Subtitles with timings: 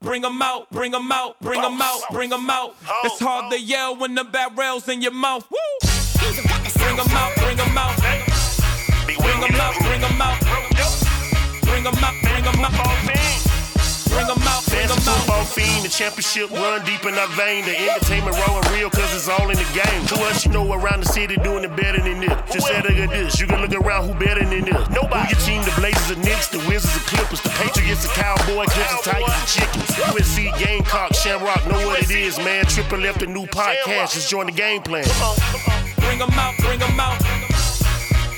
[0.00, 2.76] bring 'em out, bring 'em out, bring 'em out, bring 'em out.
[3.04, 5.44] It's hard to yell when the barrel's in your mouth.
[5.50, 5.58] Woo!
[6.78, 7.96] Bring 'em out, bring 'em out.
[9.06, 10.40] Bring 'em out, bring 'em out.
[11.62, 12.87] Bring 'em out, bring 'em out.
[15.58, 17.64] Fiend, the championship run deep in our vein.
[17.66, 20.00] The entertainment rolling real, cause it's all in the game.
[20.14, 22.32] To us, you know around the city doing it better than this.
[22.52, 24.88] Just say look at this, you can look around who better than this.
[24.94, 25.26] Nobody.
[25.26, 28.64] Who your team, the Blazers, the Knicks, the Wizards, the Clippers, the Patriots, the Cowboy,
[28.70, 29.90] Clippers, Tigers, the Chickens.
[30.14, 32.64] USC, Gamecock, Shamrock, know what it is, man.
[32.66, 35.04] Triple left a new podcast, just join the game plan.
[35.98, 37.18] Bring 'em out, bring 'em out.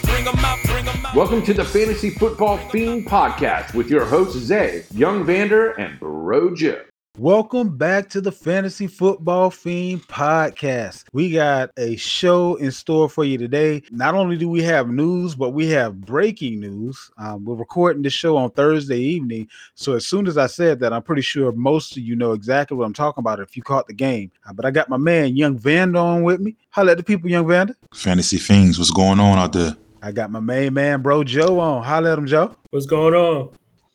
[0.05, 1.15] Bring 'em out, bring 'em out.
[1.15, 6.57] Welcome to the Fantasy Football Fiend Podcast with your hosts Zay, Young Vander, and Bro
[6.57, 6.83] Joe.
[7.19, 11.07] Welcome back to the Fantasy Football Fiend Podcast.
[11.13, 13.83] We got a show in store for you today.
[13.91, 17.11] Not only do we have news, but we have breaking news.
[17.19, 19.49] Um, we're recording this show on Thursday evening.
[19.75, 22.77] So, as soon as I said that, I'm pretty sure most of you know exactly
[22.77, 24.31] what I'm talking about if you caught the game.
[24.49, 26.57] Uh, but I got my man, Young Vander, on with me.
[26.71, 27.75] Holla at the people, Young Vander.
[27.93, 29.77] Fantasy Fiends, what's going on out there?
[30.01, 31.83] I got my main man, Bro Joe, on.
[31.83, 32.55] Holla at him, Joe.
[32.71, 33.51] What's going on?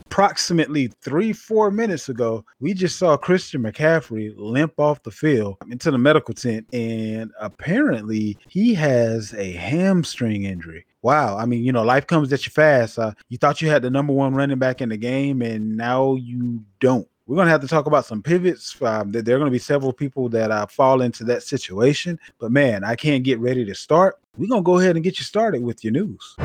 [0.05, 5.91] Approximately three, four minutes ago, we just saw Christian McCaffrey limp off the field into
[5.91, 10.85] the medical tent, and apparently he has a hamstring injury.
[11.01, 11.37] Wow.
[11.37, 12.97] I mean, you know, life comes at you fast.
[12.97, 16.15] Uh, you thought you had the number one running back in the game, and now
[16.15, 17.07] you don't.
[17.27, 18.79] We're going to have to talk about some pivots.
[18.81, 22.19] Um, there are going to be several people that uh, fall into that situation.
[22.39, 24.15] But man, I can't get ready to start.
[24.37, 26.35] We're going to go ahead and get you started with your news.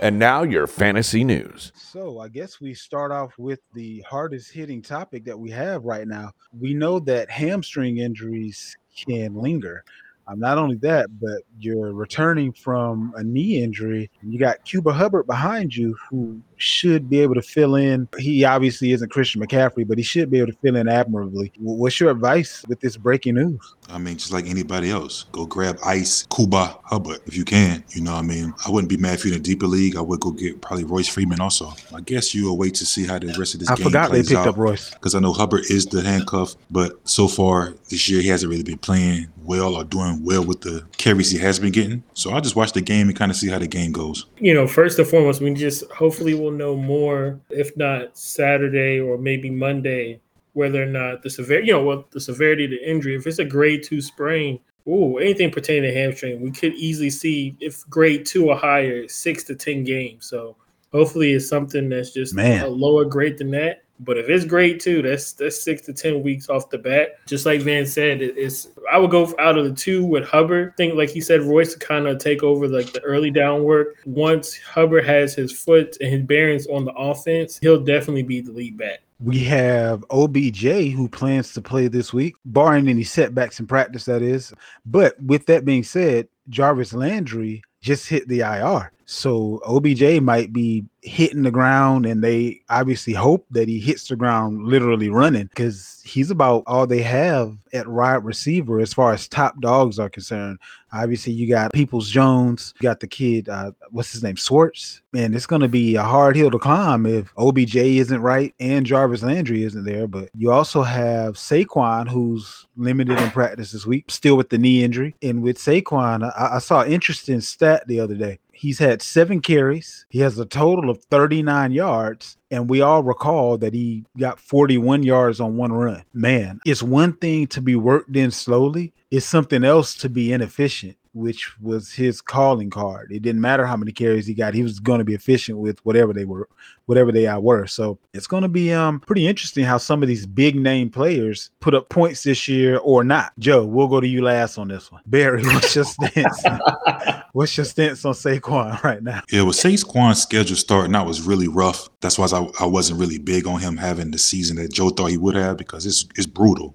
[0.00, 1.72] And now your fantasy news.
[1.74, 6.06] So I guess we start off with the hardest hitting topic that we have right
[6.06, 6.30] now.
[6.52, 9.84] We know that hamstring injuries can linger.
[10.28, 14.10] Um, not only that, but you're returning from a knee injury.
[14.20, 18.08] And you got Chuba Hubbard behind you, who should be able to fill in.
[18.18, 21.52] He obviously isn't Christian McCaffrey, but he should be able to fill in admirably.
[21.58, 23.74] What's your advice with this breaking news?
[23.88, 27.82] I mean, just like anybody else, go grab Ice, Chuba Hubbard if you can.
[27.90, 28.52] You know what I mean?
[28.66, 29.96] I wouldn't be mad if you're in a deeper league.
[29.96, 31.72] I would go get probably Royce Freeman also.
[31.94, 34.22] I guess you'll wait to see how the rest of this I game forgot they
[34.22, 34.48] picked out.
[34.48, 34.90] up Royce.
[34.90, 38.64] Because I know Hubbard is the handcuff, but so far this year he hasn't really
[38.64, 42.04] been playing well or doing well with the carries he has been getting.
[42.14, 44.26] So I'll just watch the game and kind of see how the game goes.
[44.38, 49.18] You know, first and foremost, we just hopefully we'll know more, if not Saturday or
[49.18, 50.20] maybe Monday,
[50.52, 53.16] whether or not the severity, you know, what the severity of the injury.
[53.16, 57.56] If it's a grade two sprain, ooh, anything pertaining to hamstring, we could easily see
[57.60, 60.26] if grade two or higher, six to ten games.
[60.26, 60.56] So
[60.92, 62.64] hopefully it's something that's just Man.
[62.64, 63.82] a lower grade than that.
[64.00, 67.18] But if it's grade two, that's that's six to ten weeks off the bat.
[67.26, 70.70] Just like Van said, it- it's I would go out of the two with Hubbard.
[70.74, 73.64] I think like he said, Royce to kind of take over like the early down
[73.64, 73.96] work.
[74.06, 78.52] Once Hubbard has his foot and his bearings on the offense, he'll definitely be the
[78.52, 79.00] lead back.
[79.20, 84.22] We have OBJ who plans to play this week, barring any setbacks in practice, that
[84.22, 84.52] is.
[84.86, 88.92] But with that being said, Jarvis Landry just hit the IR.
[89.10, 94.16] So OBJ might be hitting the ground, and they obviously hope that he hits the
[94.16, 99.26] ground literally running because he's about all they have at wide receiver as far as
[99.26, 100.58] top dogs are concerned.
[100.92, 105.00] Obviously, you got Peoples Jones, you got the kid, uh, what's his name, Schwartz.
[105.12, 108.84] Man, it's going to be a hard hill to climb if OBJ isn't right and
[108.84, 110.06] Jarvis Landry isn't there.
[110.06, 114.84] But you also have Saquon, who's limited in practice this week, still with the knee
[114.84, 115.14] injury.
[115.22, 118.38] And with Saquon, I, I saw an interesting stat the other day.
[118.58, 120.04] He's had seven carries.
[120.08, 122.36] He has a total of 39 yards.
[122.50, 126.02] And we all recall that he got 41 yards on one run.
[126.12, 130.96] Man, it's one thing to be worked in slowly, it's something else to be inefficient,
[131.18, 133.10] which was his calling card.
[133.10, 135.84] It didn't matter how many carries he got, he was going to be efficient with
[135.84, 136.48] whatever they were,
[136.86, 137.66] whatever they are were.
[137.66, 141.50] So it's going to be um pretty interesting how some of these big name players
[141.60, 143.32] put up points this year or not.
[143.38, 145.02] Joe, we'll go to you last on this one.
[145.06, 146.44] Barry, what's your stance?
[147.32, 149.22] what's your stance on Saquon right now?
[149.30, 151.88] Yeah, with Saquon's schedule starting out was really rough.
[152.00, 155.06] That's why I, I wasn't really big on him having the season that Joe thought
[155.06, 156.74] he would have because it's it's brutal.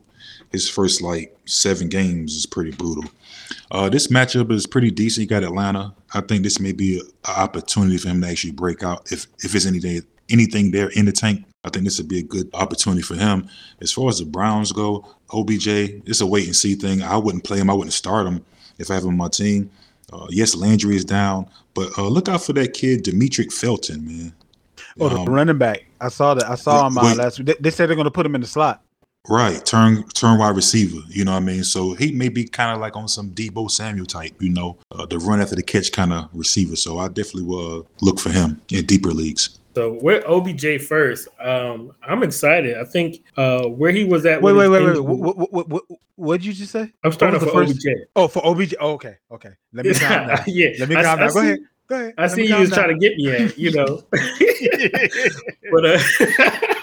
[0.54, 3.04] His first like seven games is pretty brutal.
[3.72, 5.24] Uh, this matchup is pretty decent.
[5.24, 5.94] You got Atlanta.
[6.14, 9.12] I think this may be an opportunity for him to actually break out.
[9.12, 12.24] If if it's anything anything there in the tank, I think this would be a
[12.24, 13.50] good opportunity for him.
[13.82, 17.02] As far as the Browns go, OBJ, it's a wait and see thing.
[17.02, 17.70] I wouldn't play him.
[17.70, 18.46] I wouldn't start him
[18.78, 19.72] if I have him on my team.
[20.12, 24.34] Uh, yes, Landry is down, but uh, look out for that kid, Demetric Felton, man.
[25.00, 25.86] Oh, the Um, running back.
[26.00, 26.48] I saw that.
[26.48, 27.48] I saw him uh, last week.
[27.48, 28.84] They, they said they're going to put him in the slot.
[29.30, 31.00] Right, turn turn wide receiver.
[31.08, 31.64] You know what I mean?
[31.64, 35.06] So he may be kind of like on some Deebo Samuel type, you know, uh,
[35.06, 36.76] the run after the catch kind of receiver.
[36.76, 39.60] So I definitely will uh, look for him in deeper leagues.
[39.76, 41.30] So we're OBJ first.
[41.40, 42.78] Um, I'm excited.
[42.78, 44.42] I think uh, where he was at.
[44.42, 45.00] Wait, wait, wait, wait.
[45.00, 45.84] What, what, what, what,
[46.16, 46.92] what did you just say?
[47.06, 48.08] I'm starting What off was with the OBJ.
[48.18, 48.76] Oh, for OBJ.
[48.82, 49.52] Oh, okay, okay.
[49.72, 50.40] Let me calm down.
[50.48, 51.28] yeah, Let me I- calm I down.
[51.30, 51.60] Go see- ahead.
[51.88, 52.14] Go ahead.
[52.18, 52.80] I Let see you was down.
[52.80, 54.04] trying to get me at, you know.
[55.72, 56.76] but uh,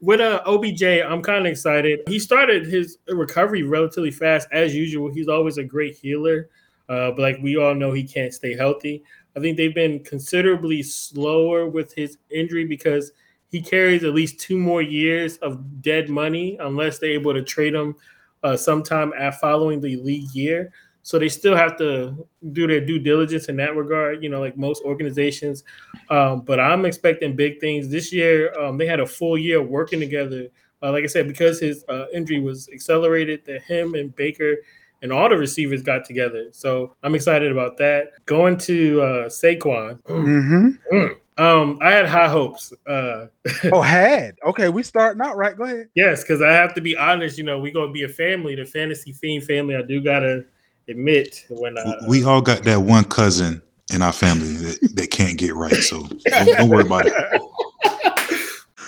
[0.00, 2.00] with uh, OBJ, I'm kind of excited.
[2.06, 5.12] He started his recovery relatively fast, as usual.
[5.12, 6.48] He's always a great healer,
[6.88, 9.04] uh, but like we all know, he can't stay healthy.
[9.36, 13.12] I think they've been considerably slower with his injury because
[13.50, 17.74] he carries at least two more years of dead money unless they're able to trade
[17.74, 17.94] him
[18.42, 20.72] uh, sometime at following the league year.
[21.02, 24.56] So they still have to do their due diligence in that regard, you know, like
[24.56, 25.64] most organizations.
[26.10, 28.56] Um, but I'm expecting big things this year.
[28.60, 30.46] Um, they had a full year working together.
[30.82, 34.56] Uh, like I said, because his uh, injury was accelerated, that him and Baker
[35.02, 36.48] and all the receivers got together.
[36.52, 38.12] So I'm excited about that.
[38.26, 41.42] Going to uh, Saquon, Mm-hmm.
[41.42, 42.72] um, I had high hopes.
[42.86, 43.26] Uh,
[43.72, 44.36] Oh, had.
[44.46, 45.56] Okay, we starting out right.
[45.56, 45.88] Go ahead.
[45.94, 47.38] yes, because I have to be honest.
[47.38, 49.74] You know, we gonna be a family, the fantasy fiend family.
[49.74, 50.44] I do gotta
[50.88, 53.62] admit when uh, We all got that one cousin
[53.92, 55.74] in our family that, that can't get right.
[55.74, 57.14] So don't, don't worry about it.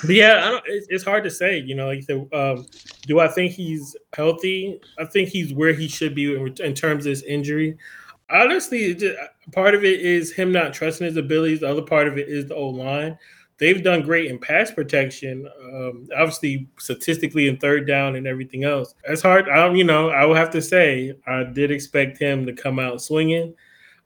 [0.07, 1.59] But yeah, I don't, it's, it's hard to say.
[1.59, 2.67] You know, like you said, um,
[3.07, 4.81] do I think he's healthy?
[4.99, 7.77] I think he's where he should be in, in terms of his injury.
[8.31, 9.17] Honestly, just,
[9.53, 11.61] part of it is him not trusting his abilities.
[11.61, 13.19] The other part of it is the old line.
[13.65, 18.95] They've done great in pass protection, um, obviously statistically in third down and everything else.
[19.05, 19.49] It's hard.
[19.49, 22.79] I don't, you know, I will have to say I did expect him to come
[22.79, 23.55] out swinging,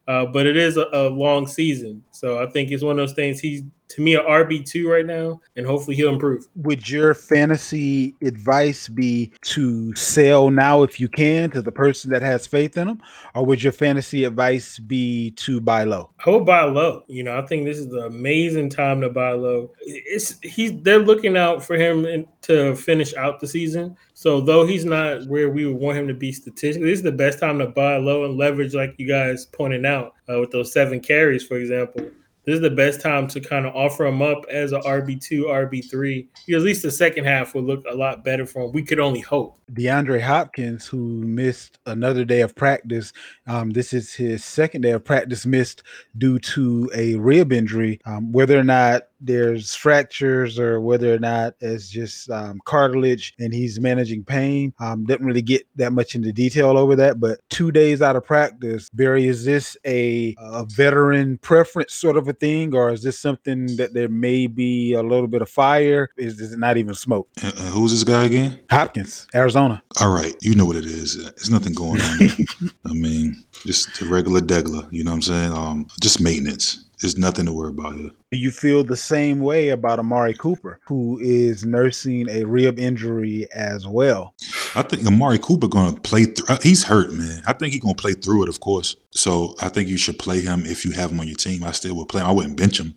[0.06, 3.16] uh, but it is a, a long season, so I think it's one of those
[3.16, 3.40] things.
[3.40, 6.46] He's to me a RB two right now, and hopefully he'll improve.
[6.56, 12.22] Would your fantasy advice be to sell now if you can to the person that
[12.22, 13.02] has faith in them,
[13.34, 16.10] or would your fantasy advice be to buy low?
[16.24, 17.04] I would buy low.
[17.08, 19.70] You know, I think this is the amazing time to buy low.
[19.80, 23.96] It's he's they're looking out for him in, to finish out the season.
[24.14, 27.12] So though he's not where we would want him to be statistically, this is the
[27.12, 30.72] best time to buy low and leverage, like you guys pointed out uh, with those
[30.72, 32.10] seven carries, for example.
[32.48, 35.44] This is the best time to kind of offer him up as a RB two,
[35.50, 36.30] RB three.
[36.50, 38.72] At least the second half will look a lot better for him.
[38.72, 39.60] We could only hope.
[39.74, 43.12] DeAndre Hopkins, who missed another day of practice,
[43.46, 45.82] um, this is his second day of practice missed
[46.16, 48.00] due to a rib injury.
[48.06, 53.52] Um, whether or not there's fractures or whether or not it's just um, cartilage and
[53.52, 57.20] he's managing pain, um, didn't really get that much into detail over that.
[57.20, 62.28] But two days out of practice, Barry, is this a, a veteran preference sort of
[62.28, 66.10] a thing, or is this something that there may be a little bit of fire?
[66.16, 67.28] Is, is it not even smoke?
[67.42, 68.58] And, and who's this guy again?
[68.70, 69.82] Hopkins, Arizona.
[70.00, 71.22] All right, you know what it is.
[71.22, 72.18] There's nothing going on.
[72.86, 74.86] I mean, just a regular degler.
[74.92, 75.52] You know what I'm saying?
[75.52, 76.84] Um, just maintenance.
[77.00, 78.10] There's nothing to worry about here.
[78.32, 83.86] You feel the same way about Amari Cooper, who is nursing a rib injury as
[83.86, 84.34] well?
[84.74, 86.56] I think Amari Cooper going to play through.
[86.62, 87.42] He's hurt, man.
[87.46, 88.96] I think he's going to play through it, of course.
[89.10, 91.62] So I think you should play him if you have him on your team.
[91.62, 92.26] I still would play him.
[92.26, 92.96] I wouldn't bench him,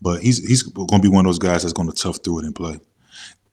[0.00, 2.40] but he's he's going to be one of those guys that's going to tough through
[2.40, 2.74] it and play.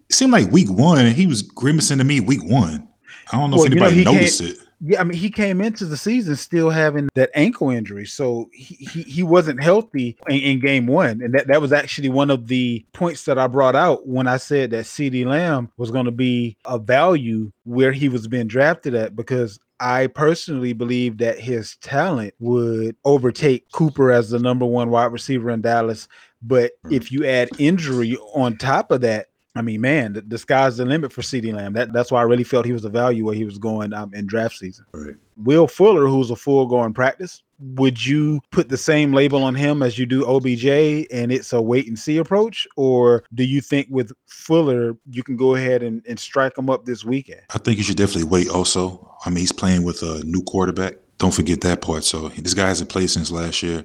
[0.10, 2.88] It seemed like week one, and he was grimacing to me week one.
[3.31, 4.57] I don't know Well, if you know, anybody noticed it.
[4.83, 8.75] Yeah, I mean, he came into the season still having that ankle injury, so he
[8.75, 12.47] he, he wasn't healthy in, in game one, and that, that was actually one of
[12.47, 16.11] the points that I brought out when I said that CeeDee Lamb was going to
[16.11, 21.76] be a value where he was being drafted at because I personally believe that his
[21.78, 26.07] talent would overtake Cooper as the number one wide receiver in Dallas.
[26.42, 26.94] But hmm.
[26.94, 30.86] if you add injury on top of that, I mean, man, the, the sky's the
[30.86, 31.74] limit for CeeDee Lamb.
[31.74, 34.14] That, that's why I really felt he was a value where he was going um,
[34.14, 34.86] in draft season.
[34.94, 35.16] Right.
[35.36, 39.84] Will Fuller, who's a full going practice, would you put the same label on him
[39.84, 40.66] as you do OBJ
[41.12, 42.66] and it's a wait and see approach?
[42.78, 46.86] Or do you think with Fuller, you can go ahead and, and strike him up
[46.86, 47.42] this weekend?
[47.54, 48.50] I think you should definitely wait.
[48.50, 50.96] Also, I mean, he's playing with a new quarterback.
[51.18, 52.04] Don't forget that part.
[52.04, 53.84] So this guy hasn't played since last year.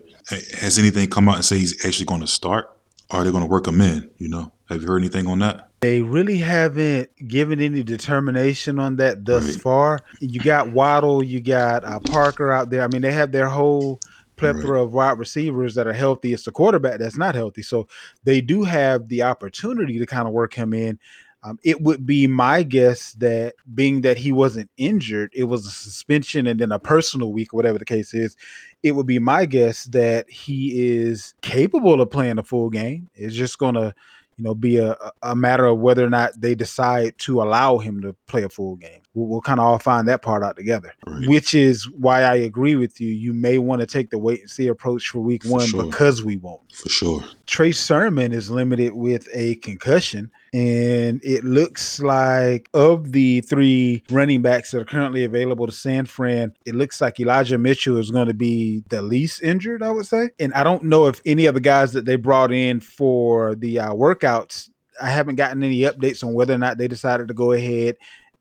[0.61, 2.71] Has anything come out and say he's actually going to start?
[3.11, 4.11] Or are they going to work him in?
[4.19, 5.69] You know, have you heard anything on that?
[5.81, 9.61] They really haven't given any determination on that thus Right.
[9.61, 10.01] far.
[10.21, 12.83] You got Waddle, you got uh, Parker out there.
[12.83, 14.01] I mean, they have their whole
[14.37, 16.33] plethora of wide receivers that are healthy.
[16.33, 17.63] It's the quarterback that's not healthy.
[17.63, 17.89] So
[18.25, 20.99] they do have the opportunity to kind of work him in.
[21.43, 25.71] Um, it would be my guess that being that he wasn't injured, it was a
[25.71, 28.37] suspension and then a personal week, whatever the case is.
[28.83, 33.09] It would be my guess that he is capable of playing a full game.
[33.15, 33.95] It's just going to
[34.37, 38.03] you know be a, a matter of whether or not they decide to allow him
[38.03, 39.03] to play a full game.
[39.17, 41.27] We'll, we'll kind of all find that part out together, Right.
[41.27, 43.09] which is why I agree with you.
[43.09, 45.85] You may want to take the wait and see approach for week For one sure.
[45.85, 46.61] because we won't.
[46.73, 47.25] for sure.
[47.47, 54.43] Trey Sermon is limited with a concussion, and it looks like of the three running
[54.43, 58.29] backs that are currently available to San Fran, it looks like Elijah Mitchell is going
[58.29, 60.29] to be the least injured, I would say.
[60.39, 63.79] And I don't know if any of the guys that they brought in for the
[63.81, 64.69] uh, workouts,
[65.01, 67.97] I haven't gotten any updates on whether or not they decided to go ahead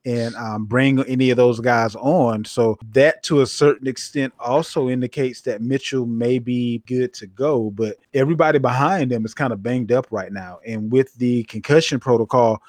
[0.06, 2.46] and um, bring any of those guys on.
[2.46, 7.72] So that, to a certain extent, also indicates that Mitchell may be good to go.
[7.72, 12.00] But everybody behind him is kind of banged up right now, and with the concussion
[12.00, 12.62] protocol.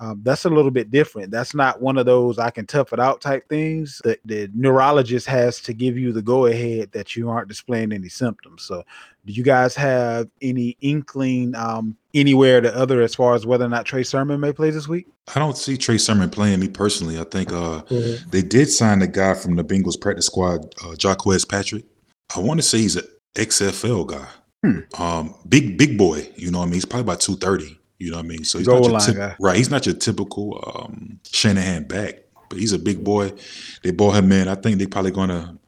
[0.00, 1.30] Um, that's a little bit different.
[1.30, 4.00] That's not one of those I can tough it out type things.
[4.02, 8.08] The, the neurologist has to give you the go ahead that you aren't displaying any
[8.08, 8.64] symptoms.
[8.64, 8.82] So,
[9.26, 13.68] do you guys have any inkling um, anywhere to other as far as whether or
[13.68, 15.06] not Trey Sermon may play this week?
[15.34, 17.18] I don't see Trey Sermon playing me personally.
[17.18, 18.30] I think uh, Mhm.
[18.30, 21.84] they did sign the guy from the Bengals practice squad, uh, Jacques Patrick.
[22.36, 23.04] I want to say he's an
[23.36, 24.26] XFL guy.
[24.62, 25.02] Hmm.
[25.02, 26.28] Um, big big boy.
[26.36, 26.74] You know what I mean?
[26.74, 27.78] He's probably about two thirty.
[27.98, 28.44] You know what I mean?
[28.44, 29.36] So he's Goal not your line typ- guy.
[29.40, 29.56] right.
[29.56, 32.14] He's not your typical um, Shanahan back,
[32.50, 33.32] but he's a big boy.
[33.82, 34.48] They brought him in.
[34.48, 35.58] I think they're probably going to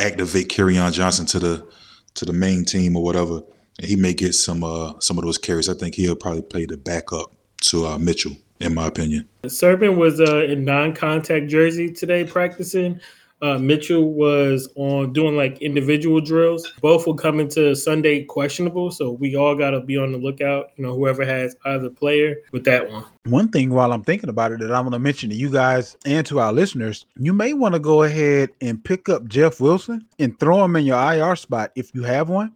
[0.00, 1.66] activate Kerryon Johnson to the
[2.16, 3.42] to the main team or whatever.
[3.78, 5.68] And he may get some uh, some of those carries.
[5.68, 7.32] I think he'll probably play the backup
[7.62, 9.28] to uh, Mitchell, in my opinion.
[9.46, 13.00] Sermon was uh, in non-contact jersey today practicing.
[13.42, 16.72] Uh, Mitchell was on doing like individual drills.
[16.80, 20.70] Both will come into Sunday questionable, so we all got to be on the lookout.
[20.76, 23.04] You know, whoever has either player with that one.
[23.24, 25.96] One thing while I'm thinking about it that I want to mention to you guys
[26.06, 30.06] and to our listeners, you may want to go ahead and pick up Jeff Wilson
[30.18, 32.52] and throw him in your IR spot if you have one.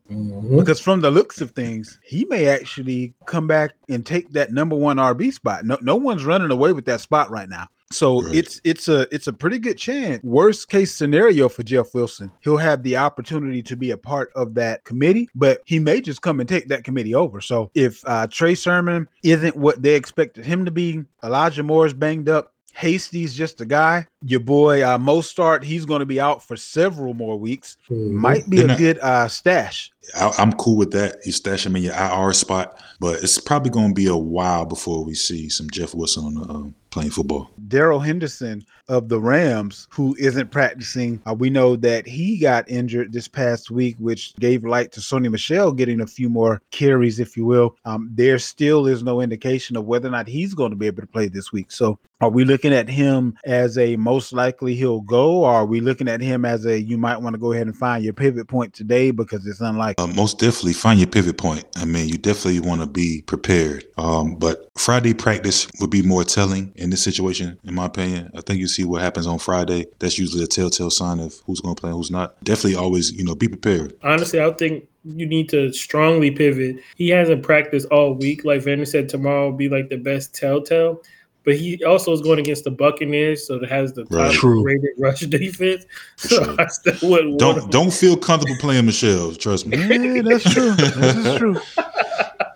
[0.56, 4.76] Because from the looks of things, he may actually come back and take that number
[4.76, 5.64] one RB spot.
[5.64, 7.66] No, no one's running away with that spot right now.
[7.92, 8.36] So Right.
[8.36, 10.22] it's it's a it's a pretty good chance.
[10.22, 14.54] Worst case scenario for Jeff Wilson, he'll have the opportunity to be a part of
[14.54, 17.40] that committee, but he may just come and take that committee over.
[17.40, 22.28] So if uh, Trey Sermon isn't what they expected him to be, Elijah Moore's banged
[22.28, 22.52] up.
[22.72, 24.06] Hasty's just a guy.
[24.24, 27.76] Your boy uh, Mostert, he's going to be out for several more weeks.
[27.90, 29.90] Might be They're a good uh, stash.
[30.16, 31.16] I, I'm cool with that.
[31.26, 34.64] You stash him in your IR spot, but it's probably going to be a while
[34.64, 37.50] before we see some Jeff Wilson on the, uh, playing football.
[37.68, 41.22] Darrell Henderson of the Rams, who isn't practicing.
[41.26, 45.30] Uh, we know that he got injured this past week, which gave light to Sony
[45.30, 47.76] Michel getting a few more carries, if you will.
[47.84, 51.02] Um, there still is no indication of whether or not he's going to be able
[51.02, 51.70] to play this week.
[51.70, 55.80] So, are we looking at him as a most likely he'll go, or are we
[55.80, 58.46] looking at him as a you might want to go ahead and find your pivot
[58.46, 60.04] point today because it's unlikely?
[60.04, 61.64] Uh, most definitely find your pivot point.
[61.76, 63.84] I mean, you definitely want to be prepared.
[63.96, 68.30] Um, but Friday practice would be more telling in this situation, in my opinion.
[68.36, 69.86] I think you see what happens on Friday.
[69.98, 72.42] That's usually a telltale sign of who's going to play and who's not.
[72.44, 73.94] Definitely always, you know, be prepared.
[74.02, 76.76] Honestly, I think you need to strongly pivot.
[76.96, 78.44] He hasn't practiced all week.
[78.44, 81.02] Like Vander said, tomorrow will be like the best telltale.
[81.42, 84.26] But he also is going against the Buccaneers, so it has the Right.
[84.30, 84.62] top True.
[84.62, 85.86] rated rush defense.
[86.18, 86.54] So Sure.
[86.60, 89.32] I still wouldn't Don't don't feel comfortable playing Michel.
[89.34, 89.78] Trust me.
[89.78, 90.72] Yeah, that's true.
[90.74, 91.56] This is true.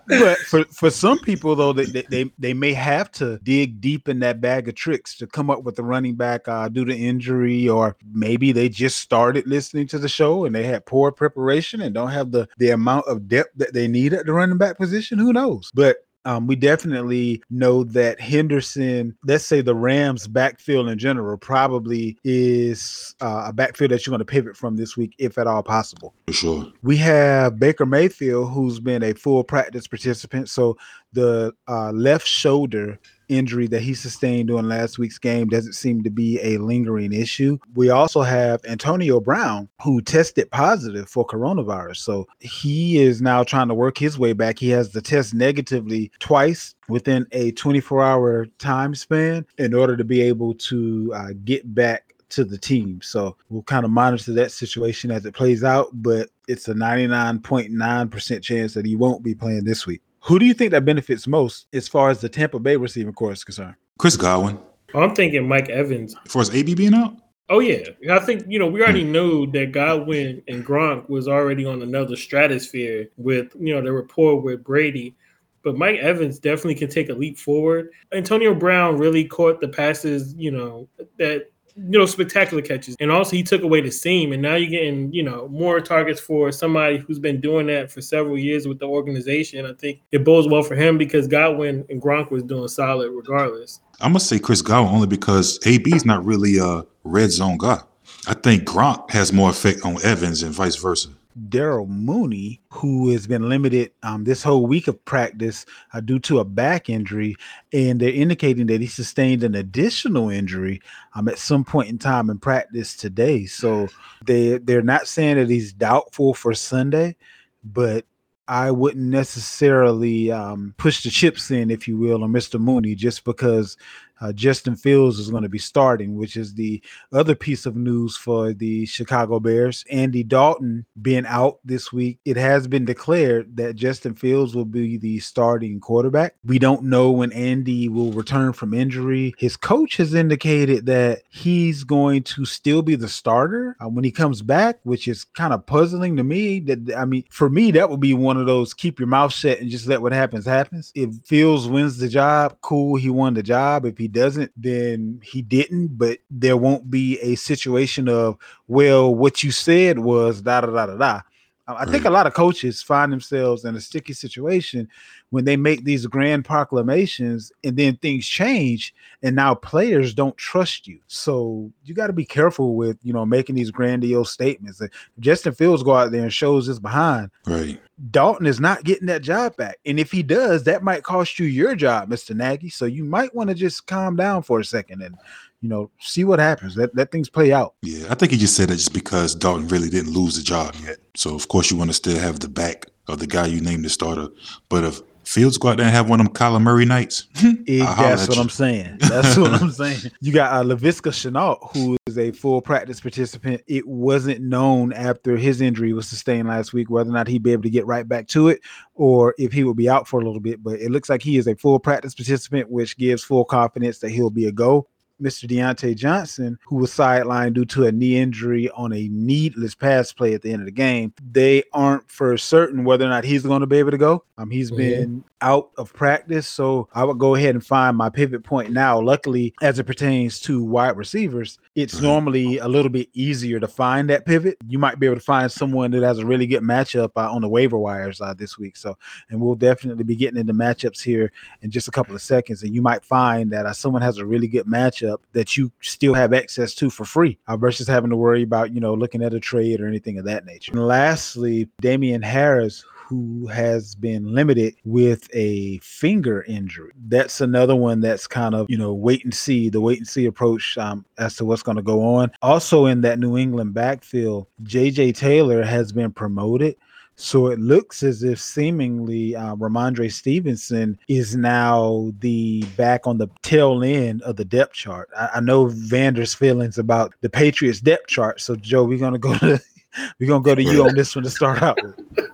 [0.07, 4.19] But for, for some people though, they, they they may have to dig deep in
[4.19, 7.67] that bag of tricks to come up with a running back uh, due to injury,
[7.67, 11.95] or maybe they just started listening to the show and they had poor preparation and
[11.95, 15.17] don't have the the amount of depth that they need at the running back position.
[15.17, 15.71] Who knows?
[15.73, 22.17] But um, we definitely know that Henderson, let's say the Rams backfield in general, probably
[22.23, 25.63] is uh, a backfield that you're going to pivot from this week, if at all
[25.63, 26.13] possible.
[26.27, 26.73] For sure.
[26.81, 30.49] We have Baker Mayfield, who's been a full practice participant.
[30.49, 30.77] So
[31.13, 36.09] the uh, left shoulder injury that he sustained during last week's game doesn't seem to
[36.09, 37.57] be a lingering issue.
[37.75, 41.97] We also have Antonio Brown, who tested positive for coronavirus.
[41.97, 44.59] So he is now trying to work his way back.
[44.59, 50.03] He has to test negatively twice within a 24 hour time span in order to
[50.03, 53.01] be able to uh, get back to the team.
[53.01, 58.41] So we'll kind of monitor that situation as it plays out, but it's a 99.9%
[58.41, 60.01] chance that he won't be playing this week.
[60.25, 63.33] Who do you think that benefits most as far as the Tampa Bay receiving corps
[63.33, 63.75] is concerned?
[63.99, 64.57] Chris Godwin.
[64.95, 66.15] I'm thinking Mike Evans.
[66.25, 67.15] As far as AB being out,
[67.47, 69.11] Oh yeah, I think you know we already hmm.
[69.11, 74.41] know that Godwin and Gronk was already on another stratosphere with you know the rapport
[74.41, 75.15] with Brady,
[75.61, 77.91] but Mike Evans definitely can take a leap forward.
[78.11, 80.89] Antonio Brown really caught the passes you know
[81.19, 82.95] that you know, spectacular catches.
[82.99, 84.31] And also he took away the seam.
[84.31, 88.01] And now you're getting, you know, more targets for somebody who's been doing that for
[88.01, 89.65] several years with the organization.
[89.65, 93.81] I think it bodes well for him because Godwin and Gronk was doing solid regardless.
[94.01, 97.81] I'm gonna say Chris Godwin only because AB is not really a red zone guy.
[98.27, 101.09] I think Gronk has more effect on Evans and vice versa.
[101.49, 106.39] Darnell Mooney, who has been limited um, this whole week of practice uh, due to
[106.39, 107.35] a back injury,
[107.73, 110.81] and they're indicating that he sustained an additional injury
[111.13, 113.45] um, at some point in time in practice today.
[113.45, 113.87] So
[114.25, 117.15] they they're not saying that he's doubtful for Sunday,
[117.63, 118.05] but
[118.47, 122.59] I wouldn't necessarily um, push the chips in, if you will, on Mr.
[122.59, 123.75] Mooney just because
[124.21, 126.81] uh, Justin Fields is going to be starting, which is the
[127.13, 129.83] other piece of news for the Chicago Bears.
[129.89, 134.97] Andy Dalton being out this week, it has been declared that Justin Fields will be
[134.97, 136.35] the starting quarterback.
[136.45, 139.33] We don't know when Andy will return from injury.
[139.37, 144.11] His coach has indicated that he's going to still be the starter uh, when he
[144.11, 146.59] comes back, which is kind of puzzling to me.
[146.59, 149.59] That I mean, for me, that would be one of those keep your mouth shut
[149.59, 150.91] and just let what happens happens.
[150.95, 153.85] If Fields wins the job, cool, he won the job.
[153.85, 155.97] If he doesn't, then he didn't.
[155.97, 160.85] But there won't be a situation of, well, what you said was da da da
[160.85, 161.21] da da.
[161.67, 164.87] I think a lot of coaches find themselves in a sticky situation
[165.31, 168.93] when they make these grand proclamations and then things change
[169.23, 170.99] and now players don't trust you.
[171.07, 174.79] So you got to be careful with, you know, making these grandiose statements.
[175.19, 177.31] Justin Fields go out there and shows his behind.
[177.47, 177.81] Right.
[178.11, 179.77] Dalton is not getting that job back.
[179.85, 182.35] And if he does, that might cost you your job, Mr.
[182.35, 182.69] Nagy.
[182.69, 185.15] So you might want to just calm down for a second and
[185.61, 186.77] you know, see what happens.
[186.77, 187.75] Let let things play out.
[187.81, 190.75] Yeah, I think he just said that just because Dalton really didn't lose the job
[190.83, 190.97] yet.
[191.15, 193.85] So of course you want to still have the back of the guy you named
[193.85, 194.27] the starter.
[194.69, 197.27] But if Fields go out there and have one of them Kyler Murray nights.
[197.33, 198.41] that's what you.
[198.41, 198.97] I'm saying.
[198.99, 200.11] That's what I'm saying.
[200.21, 203.61] You got uh, Laviska Shenault, who is a full practice participant.
[203.65, 207.53] It wasn't known after his injury was sustained last week whether or not he'd be
[207.53, 208.61] able to get right back to it
[208.93, 210.63] or if he would be out for a little bit.
[210.63, 214.09] But it looks like he is a full practice participant, which gives full confidence that
[214.09, 214.87] he'll be a go.
[215.21, 215.47] Mr.
[215.47, 220.33] Diontae Johnson, who was sidelined due to a knee injury on a needless pass play
[220.33, 221.13] at the end of the game.
[221.31, 224.23] They aren't for certain whether or not he's going to be able to go.
[224.37, 224.77] Um, he's mm-hmm.
[224.77, 228.99] been out of practice, so I would go ahead and find my pivot point now.
[228.99, 234.09] Luckily, as it pertains to wide receivers, it's normally a little bit easier to find
[234.09, 234.57] that pivot.
[234.67, 237.41] You might be able to find someone that has a really good matchup uh, on
[237.41, 238.77] the waiver wires uh, this week.
[238.77, 238.97] So,
[239.29, 241.31] and we'll definitely be getting into matchups here
[241.61, 244.25] in just a couple of seconds, and you might find that uh, someone has a
[244.25, 248.15] really good matchup that you still have access to for free uh, versus having to
[248.15, 250.71] worry about, you know, looking at a trade or anything of that nature.
[250.71, 256.91] And lastly, Damien Harris, who has been limited with a finger injury.
[257.07, 260.25] That's another one that's kind of, you know, wait and see, the wait and see
[260.25, 262.31] approach um, as to what's going to go on.
[262.41, 266.75] Also, in that New England backfield, JJ Taylor has been promoted
[267.15, 273.29] so it looks as if seemingly uh, Rhamondre Stevenson is now the back on the
[273.41, 275.09] tail end of the depth chart.
[275.17, 278.41] I, I know Vander's feelings about the Patriots depth chart.
[278.41, 279.59] So Joe, we're gonna go to
[280.19, 282.24] we're gonna go to you on this one to start out with.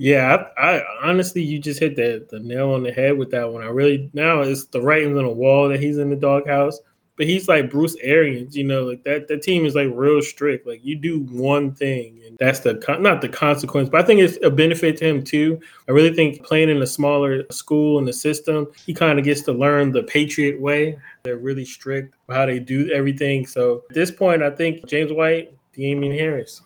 [0.00, 3.52] Yeah, I, I, honestly, you just hit the, the nail on the head with that
[3.52, 3.62] one.
[3.62, 6.80] I really now it's the writing's on the wall that he's in the doghouse
[7.20, 9.28] but he's like Bruce Arians, you know, like that.
[9.28, 10.66] That team is like real strict.
[10.66, 14.38] Like you do one thing, and that's the not the consequence, but I think it's
[14.42, 15.60] a benefit to him too.
[15.86, 19.42] I really think playing in a smaller school in the system, he kind of gets
[19.42, 20.98] to learn the Patriot way.
[21.22, 23.46] They're really strict how they do everything.
[23.46, 26.62] So at this point, I think James White, Damien Harris.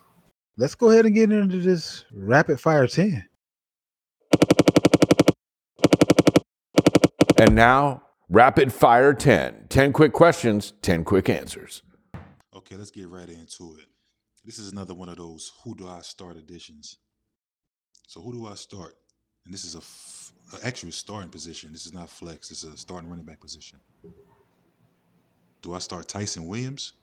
[0.56, 3.24] Let's go ahead and get into this rapid fire ten.
[7.38, 9.66] And now Rapid Fire 10.
[9.68, 11.82] 10 quick questions, 10 quick answers.
[12.56, 13.86] Okay, let's get right into it.
[14.44, 16.98] This is another one of those who do I start editions.
[18.08, 18.94] So, who do I start?
[19.44, 21.70] And this is a f- an actual starting position.
[21.72, 23.78] This is not flex, this is a starting running back position.
[25.62, 26.94] Do I start Ty'Son Williams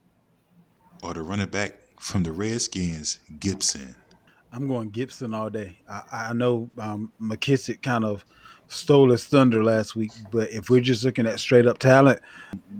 [1.02, 3.94] or the running back from the Redskins, Gibson?
[4.52, 5.78] I'm going Gibson all day.
[5.88, 8.24] I, I know um, McKissic kind of
[8.68, 10.10] stole his thunder last week.
[10.30, 12.20] But if we're just looking at straight up talent,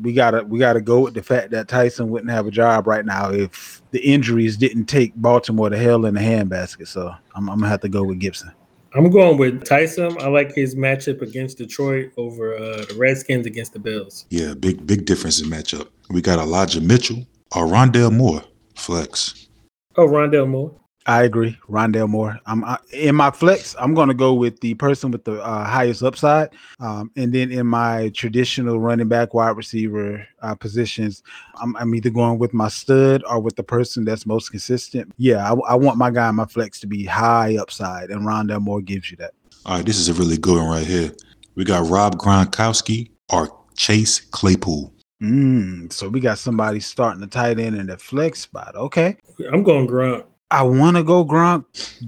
[0.03, 3.05] we gotta we gotta go with the fact that Ty'Son wouldn't have a job right
[3.05, 6.89] now if the injuries didn't take Baltimore to hell in the handbasket.
[6.89, 8.51] So I'm, I'm gonna have to go with Gibson.
[8.95, 10.21] I'm going with Ty'Son.
[10.21, 14.27] I like his matchup against Detroit over uh, the Redskins against the Bills.
[14.31, 15.89] Yeah, big big difference in matchup.
[16.11, 18.43] We got Elijah Mitchell or Rondale Moore
[18.75, 19.49] flex.
[19.97, 20.75] Oh, Rondale Moore.
[21.07, 22.39] I agree, Rondale Moore.
[22.47, 23.75] I'm I, in my flex.
[23.79, 27.51] I'm going to go with the person with the uh, highest upside, um, and then
[27.51, 31.23] in my traditional running back, wide receiver uh, positions,
[31.61, 35.13] I'm, I'm, either going with my stud or with the person that's most consistent.
[35.17, 38.61] Yeah, I, I want my guy in my flex to be high upside, and Rondale
[38.61, 39.33] Moore gives you that.
[39.67, 41.11] All right, this is a really good one right here.
[41.57, 44.93] We got Rob Gronkowski or Chase Claypool.
[45.23, 48.75] Mm, so we got somebody starting the tight end in the flex spot.
[48.75, 49.17] Okay.
[49.53, 50.25] I'm going Gronk.
[50.51, 51.65] I want to go Gronk,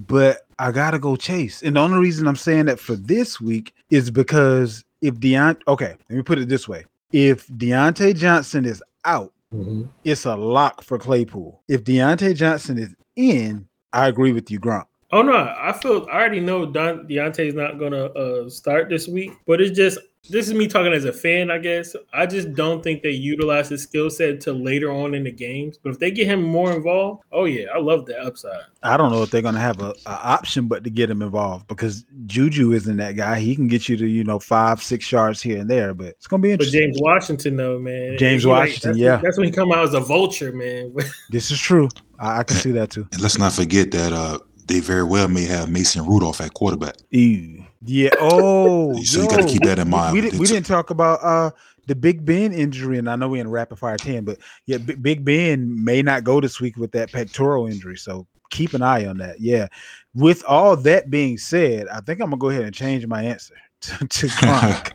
[0.06, 1.62] but I gotta go Chase.
[1.62, 5.94] And the only reason I'm saying that for this week is because if Diontae, okay,
[6.10, 9.84] let me put it this way: if Diontae Johnson is out, mm-hmm.
[10.02, 11.62] it's a lock for Claypool.
[11.68, 14.86] If Diontae Johnson is in, I agree with you, Gronk.
[15.12, 19.32] Oh no, I feel I already know Don Diontae's not gonna uh, start this week,
[19.46, 19.98] but it's just
[20.28, 21.94] this is me talking as a fan, I guess.
[22.12, 25.76] I just don't think they utilize his skill set until later on in the games.
[25.76, 28.62] But if they get him more involved, oh yeah, I love the upside.
[28.82, 31.68] I don't know if they're gonna have a, a, option but to get him involved
[31.68, 33.38] because Juju isn't that guy.
[33.38, 36.26] He can get you to you know five, six yards here and there, but it's
[36.26, 36.80] gonna be interesting.
[36.80, 39.94] But James Washington, though, man, James Washington, that's, yeah, that's when he come out as
[39.94, 40.94] a vulture, man.
[41.30, 41.88] this is true.
[42.18, 43.06] I, I can see that too.
[43.12, 46.96] And let's not forget that uh they very well may have Mason Rudolph at quarterback.
[47.10, 47.64] Ew.
[47.82, 48.10] Yeah.
[48.20, 50.14] Oh, so yo, you got to keep that in mind.
[50.14, 51.50] We, did, we didn't talk about uh
[51.86, 54.94] the Big Ben injury, and I know we're in rapid fire ten, but yeah, B-
[54.94, 59.04] Big Ben may not go this week with that pectoral injury, so keep an eye
[59.06, 59.40] on that.
[59.40, 59.68] Yeah.
[60.14, 63.54] With all that being said, I think I'm gonna go ahead and change my answer
[63.82, 64.92] to, to Gronk.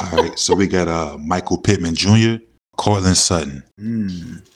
[0.00, 2.36] all right, so we got uh Michael Pittman Jr.,
[2.76, 3.64] Courtland Sutton.
[3.80, 4.46] Mm.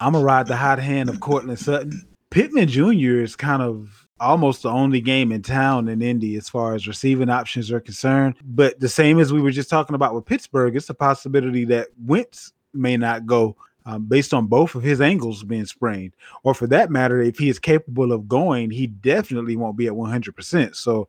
[0.00, 2.06] I'm gonna ride the hot hand of Courtland Sutton.
[2.30, 3.20] Pittman Jr.
[3.20, 7.28] is kind of almost the only game in town in Indy as far as receiving
[7.28, 8.36] options are concerned.
[8.44, 11.88] But the same as we were just talking about with Pittsburgh, it's a possibility that
[12.04, 16.14] Wentz may not go um, based on both of his ankles being sprained.
[16.44, 19.92] Or for that matter, if he is capable of going, he definitely won't be at
[19.92, 20.76] 100%.
[20.76, 21.08] So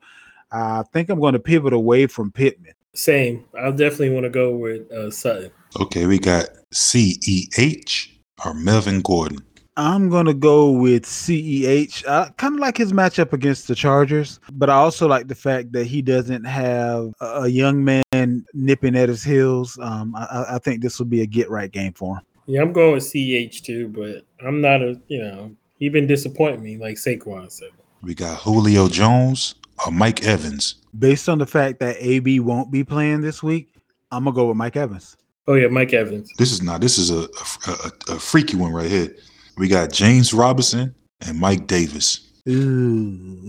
[0.52, 2.74] I think I'm going to pivot away from Pittman.
[2.94, 3.46] Same.
[3.60, 5.52] I'll definitely want to go with uh, Sutton.
[5.80, 8.10] Okay, we got CEH
[8.44, 9.40] or Melvin Gordon.
[9.82, 12.08] I'm gonna go with CEH.
[12.08, 15.72] I kind of like his matchup against the Chargers, but I also like the fact
[15.72, 19.80] that he doesn't have a young man nipping at his heels.
[19.82, 22.24] Um, I, I think this will be a get right game for him.
[22.46, 26.62] Yeah, I'm going with CEH too, but I'm not a you know he been disappointing
[26.62, 27.70] me like Saquon said.
[28.04, 30.76] We got Julio Jones or Mike Evans.
[31.00, 33.74] Based on the fact that AB won't be playing this week,
[34.12, 35.18] I'm gonna go with Mike Evans.
[35.48, 36.30] Oh yeah, Mike Evans.
[36.38, 36.82] This is not.
[36.82, 39.16] This is a a, a, a freaky one right here.
[39.58, 42.32] We got James Robinson and Mike Davis.
[42.48, 43.40] Ooh.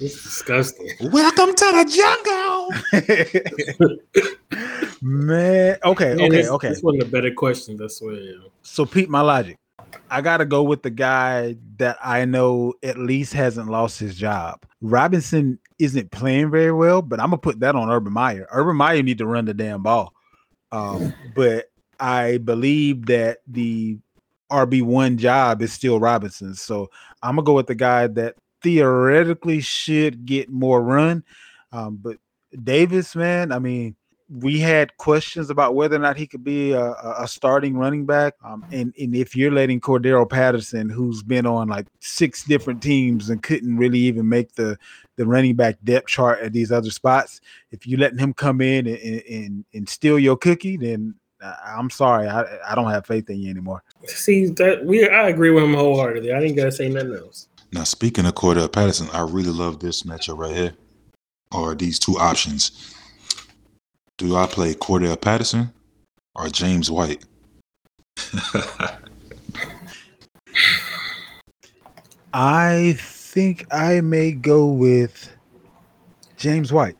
[0.00, 0.88] it's disgusting.
[1.00, 2.70] Welcome to the jungle.
[5.02, 6.68] Man, okay, Man, okay, this, okay.
[6.68, 8.18] This one of the better questions, I swear.
[8.62, 9.56] So, Pete, my logic.
[10.08, 14.64] I gotta go with the guy that I know at least hasn't lost his job.
[14.80, 18.46] Robinson isn't playing very well, but I'm gonna put that on Urban Meyer.
[18.52, 20.14] Urban Meyer need to run the damn ball.
[20.70, 21.66] Um, but
[22.00, 23.98] I believe that the
[24.52, 26.54] RB1 job is still Robinson.
[26.54, 26.90] So
[27.22, 31.24] I'm gonna go with the guy that theoretically should get more run.
[31.72, 32.18] Um, but
[32.62, 33.96] Davis, man, I mean,
[34.28, 38.34] we had questions about whether or not he could be a, a starting running back.
[38.42, 43.28] Um, and, and if you're letting Cordarrelle Patterson, who's been on like six different teams
[43.28, 44.78] and couldn't really even make the
[45.16, 48.86] the running back depth chart at these other spots, if you're letting him come in
[48.86, 53.38] and, and, and steal your cookie, then I'm sorry, I, I don't have faith in
[53.38, 53.82] you anymore.
[54.06, 56.32] See that we I agree with him wholeheartedly.
[56.32, 57.48] I didn't gotta say nothing else.
[57.72, 60.74] Now speaking of Cordarrelle Patterson, I really love this matchup right here,
[61.52, 62.94] or these two options.
[64.18, 65.72] Do I play Cordarrelle Patterson
[66.34, 67.24] or James White?
[72.34, 75.30] I think I may go with
[76.36, 76.96] James White.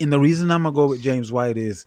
[0.00, 1.86] And the reason I'm gonna go with James White is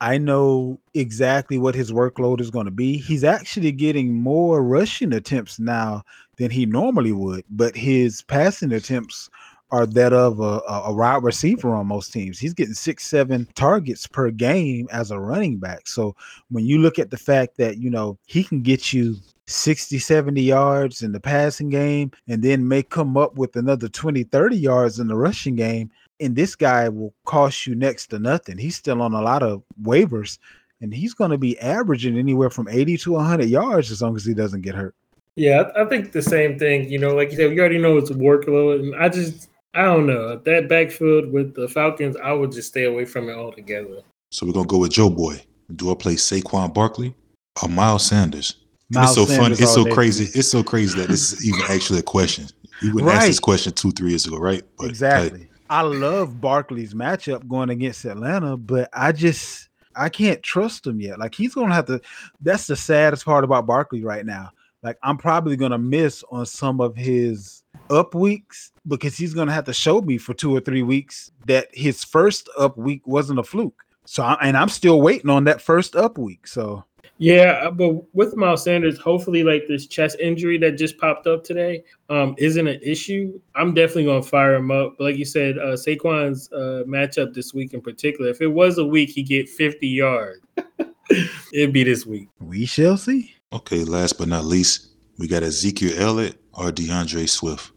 [0.00, 2.96] I know exactly what his workload is going to be.
[2.98, 6.04] He's actually getting more rushing attempts now
[6.36, 9.28] than he normally would, but his passing attempts
[9.70, 12.38] are that of a, a wide receiver on most teams.
[12.38, 15.86] He's getting six, seven targets per game as a running back.
[15.88, 16.16] So
[16.50, 20.40] when you look at the fact that, you know, he can get you 60, 70
[20.40, 25.00] yards in the passing game and then may come up with another 20, 30 yards
[25.00, 28.58] in the rushing game, and this guy will cost you next to nothing.
[28.58, 30.38] He's still on a lot of waivers,
[30.80, 34.24] and he's going to be averaging anywhere from 80 to 100 yards as long as
[34.24, 34.94] he doesn't get hurt.
[35.36, 36.88] Yeah, I think the same thing.
[36.90, 39.82] You know, like you said, we already know it's a workload, and I just, I
[39.82, 42.16] don't know that backfield with the Falcons.
[42.16, 44.00] I would just stay away from it altogether.
[44.30, 45.40] So we're gonna go with Joe Boy.
[45.76, 47.14] Do I play Saquon Barkley
[47.62, 48.56] or Miles Sanders?
[48.94, 49.52] And it's so Miles fun.
[49.52, 49.90] It's all so day.
[49.92, 50.38] crazy.
[50.38, 52.46] It's so crazy that this is even actually a question.
[52.82, 54.62] You wouldn't ask this question two, three years ago, right?
[54.76, 55.47] But, Exactly.
[55.70, 61.18] I love Barkley's matchup going against Atlanta, but I just I can't trust him yet.
[61.18, 62.00] Like he's gonna have to.
[62.40, 64.50] That's the saddest part about Barkley right now.
[64.82, 69.64] Like I'm probably gonna miss on some of his up weeks because he's gonna have
[69.64, 73.44] to show me for two or three weeks that his first up week wasn't a
[73.44, 73.82] fluke.
[74.04, 76.46] So I, and I'm still waiting on that first up week.
[76.46, 76.84] So
[77.18, 81.42] Yeah, uh, but with Miles Sanders, hopefully, like this chest injury that just popped up
[81.42, 83.40] today, um, isn't an issue.
[83.56, 84.94] I'm definitely gonna fire him up.
[84.98, 88.78] But like you said, uh, Saquon's uh, matchup this week in particular, if it was
[88.78, 90.40] a week, he get 50 yards.
[91.52, 92.28] It'd be this week.
[92.38, 93.34] we shall see.
[93.52, 97.72] Okay, last but not least, we got Ezekiel Elliott or DeAndre Swift.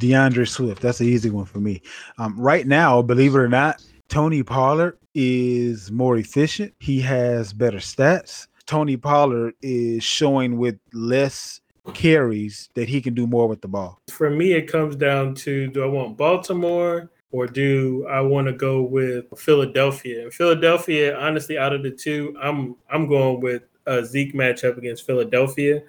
[0.00, 0.82] DeAndre Swift.
[0.82, 1.82] That's an easy one for me.
[2.18, 6.74] Um, right now, believe it or not, Tony Pollard is more efficient.
[6.80, 8.46] He has better stats.
[8.72, 11.60] Tony Pollard is showing with less
[11.92, 14.00] carries that he can do more with the ball.
[14.08, 18.54] For me, it comes down to do I want Baltimore or do I want to
[18.54, 20.22] go with Philadelphia?
[20.22, 25.04] And Philadelphia, honestly, out of the two, I'm I'm going with a Zeke matchup against
[25.04, 25.82] Philadelphia.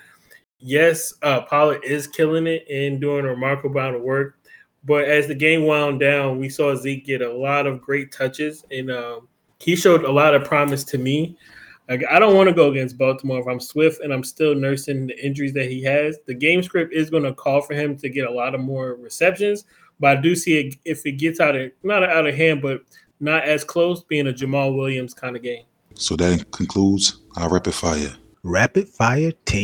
[0.60, 4.39] Yes, uh, Pollard is killing it and doing a remarkable amount of work.
[4.84, 8.65] But as the game wound down, we saw Zeke get a lot of great touches,
[8.72, 9.30] and um,
[9.62, 11.38] he showed a lot of promise to me.
[11.89, 15.08] Like, I don't want to go against Baltimore if I'm Swift and I'm still nursing
[15.08, 16.17] the injuries that he has.
[16.26, 18.96] The game script is going to call for him to get a lot of more
[18.96, 19.65] receptions,
[20.00, 22.82] but I do see it if it gets out of not out of hand, but
[23.19, 25.65] not as close, being a Jamal Williams kind of game.
[25.96, 28.13] So that concludes our rapid fire.
[28.43, 29.63] Rapid fire 10.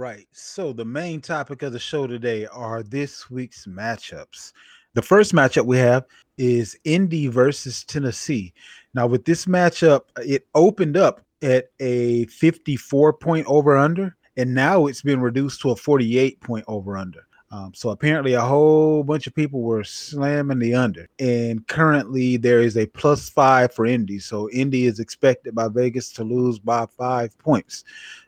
[0.00, 0.26] Right.
[0.32, 4.52] So the main topic of the show today are this week's matchups.
[4.94, 6.06] The first matchup we have
[6.38, 8.54] is Indy versus Tennessee.
[8.94, 14.86] Now, with this matchup, it opened up at a 54 point over under, and now
[14.86, 17.26] it's been reduced to a 48 point over under.
[17.50, 22.60] Um, so apparently, a whole bunch of people were slamming the under, and currently there
[22.60, 24.18] is a plus five for Indy.
[24.18, 27.84] So Indy is expected by Vegas to lose by five points.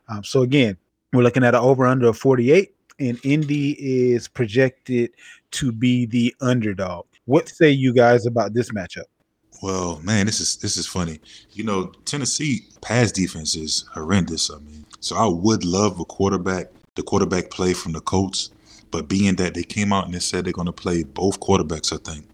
[0.09, 0.77] Um, so again,
[1.13, 5.13] we're looking at an over under of 48, and Indy is projected
[5.53, 7.07] to be the underdog.
[7.27, 9.05] What say you guys about this matchup?
[9.63, 11.21] Well, man, this is this is funny.
[11.53, 14.51] You know, Tennessee pass defense is horrendous.
[14.51, 18.51] I mean, so I would love a quarterback, the quarterback play from the Colts,
[18.91, 21.93] but being that they came out and they said they're going to play both quarterbacks,
[21.93, 22.27] I think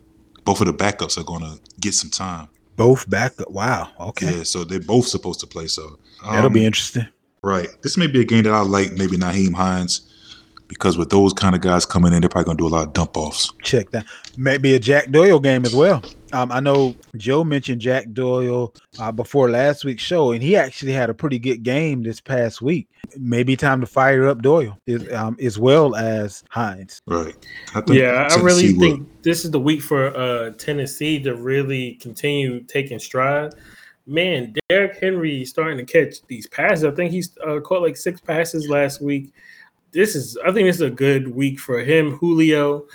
[0.45, 2.49] both of the backups are going to get some time.
[2.77, 3.33] Both back.
[3.51, 3.91] Wow.
[4.01, 4.39] Okay.
[4.39, 5.67] Yeah, so they're both supposed to play.
[5.67, 7.09] So That'll um, be interesting.
[7.43, 7.69] Right.
[7.83, 8.93] This may be a game that I like.
[8.93, 10.01] Maybe Nyheim Hines,
[10.69, 12.87] because with those kind of guys coming in, they're probably going to do a lot
[12.89, 13.53] of dump offs.
[13.63, 14.05] Check that.
[14.37, 16.03] Maybe a Jack Doyle game as well.
[16.33, 20.93] Um, I know Joe mentioned Jack Doyle uh, before last week's show, and he actually
[20.93, 22.87] had a pretty good game this past week.
[23.17, 27.01] Maybe time to fire up Doyle is, um, as well as Hines.
[27.07, 27.35] Right.
[27.75, 31.35] I think Yeah, I really will- think this is the week for uh, Tennessee to
[31.35, 33.55] really continue taking stride.
[34.09, 36.85] Man, Derrick Henry starting to catch these passes.
[36.85, 39.33] I think he's uh, caught like six passes last week.
[39.93, 42.13] This is, I think, this is a good week for him.
[42.13, 42.87] Julio,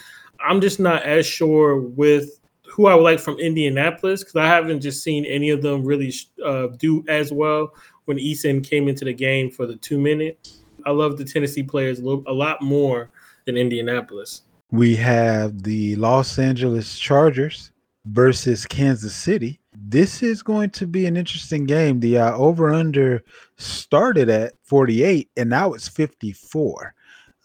[0.43, 4.81] I'm just not as sure with who I would like from Indianapolis because I haven't
[4.81, 6.11] just seen any of them really
[6.43, 7.71] uh, do as well
[8.05, 10.49] when Eason came into the game for the two minute.
[10.85, 13.11] I love the Tennessee players a, a lot more
[13.45, 14.41] than Indianapolis.
[14.71, 17.71] We have the Los Angeles Chargers
[18.05, 19.59] versus Kansas City.
[19.75, 21.99] This is going to be an interesting game.
[21.99, 23.23] The uh, over under
[23.57, 26.93] started at 48 and now it's 54.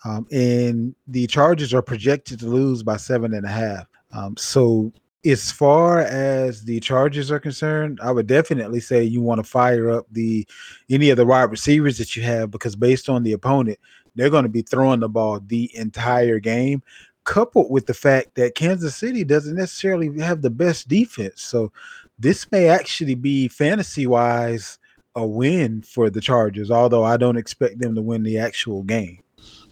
[0.04, 3.86] Um, and the Chargers are projected to lose by seven and a half.
[4.12, 4.92] Um, so,
[5.24, 9.90] as far as the Chargers are concerned, I would definitely say you want to fire
[9.90, 10.46] up the
[10.88, 13.78] any of the wide receivers that you have because based on the opponent,
[14.14, 16.82] they're going to be throwing the ball the entire game
[17.28, 21.42] coupled with the fact that Kansas City doesn't necessarily have the best defense.
[21.42, 21.70] So
[22.18, 24.78] this may actually be fantasy wise
[25.14, 29.20] a win for the Chargers, although I don't expect them to win the actual game.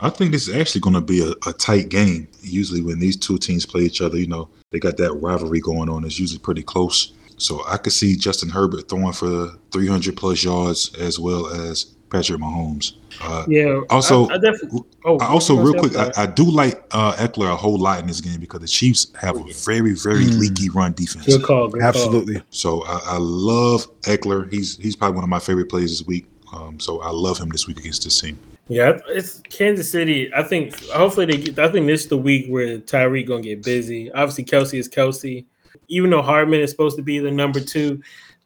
[0.00, 2.28] I think this is actually going to be a, a tight game.
[2.42, 5.88] Usually, when these two teams play each other, you know, they got that rivalry going
[5.88, 6.04] on.
[6.04, 7.12] It's usually pretty close.
[7.38, 12.40] So I could see Justin Herbert throwing for 300 plus yards as well as Patrick
[12.40, 12.94] Mahomes.
[13.20, 13.80] Uh, Yeah.
[13.90, 14.80] Also- I, I definitely.
[15.04, 16.10] Oh, I also, real quick, I.
[16.16, 19.36] I do like uh, Ekeler a whole lot in this game because the Chiefs have
[19.36, 20.38] a very, very Mm.
[20.38, 21.26] leaky run defense.
[21.26, 21.68] good call.
[21.68, 21.88] Good call.
[21.88, 22.42] Absolutely.
[22.50, 24.52] So I, I love Ekeler.
[24.52, 26.26] He's he's probably one of my favorite players this week.
[26.52, 28.38] Um, so I love him this week against this team.
[28.68, 30.32] Yeah, it's Kansas City.
[30.34, 31.58] I think hopefully they get.
[31.58, 34.10] I think this is the week where Tyreek gonna get busy.
[34.12, 35.44] Obviously, Kelce is Kelce.
[35.88, 38.02] Even though Hardman is supposed to be the number two,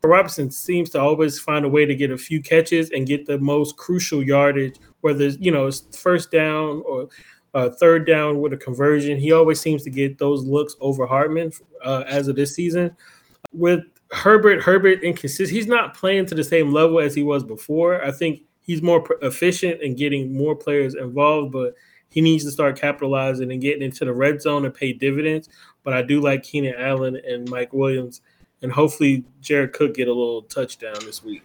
[0.08, 3.38] Robinson seems to always find a way to get a few catches and get the
[3.38, 7.08] most crucial yardage, whether it's, you know it's first down or
[7.54, 9.18] uh, third down with a conversion.
[9.18, 11.52] He always seems to get those looks over Hardman
[11.84, 12.96] uh, as of this season.
[13.52, 13.82] With
[14.12, 15.50] Herbert, Herbert inconsistent.
[15.50, 18.04] He's not playing to the same level as he was before.
[18.04, 21.74] I think he's more efficient in getting more players involved, but
[22.08, 25.48] he needs to start capitalizing and getting into the red zone and pay dividends.
[25.84, 28.20] But I do like Keenan Allen and Mike Williams,
[28.62, 31.42] and hopefully Jared Cook get a little touchdown this week.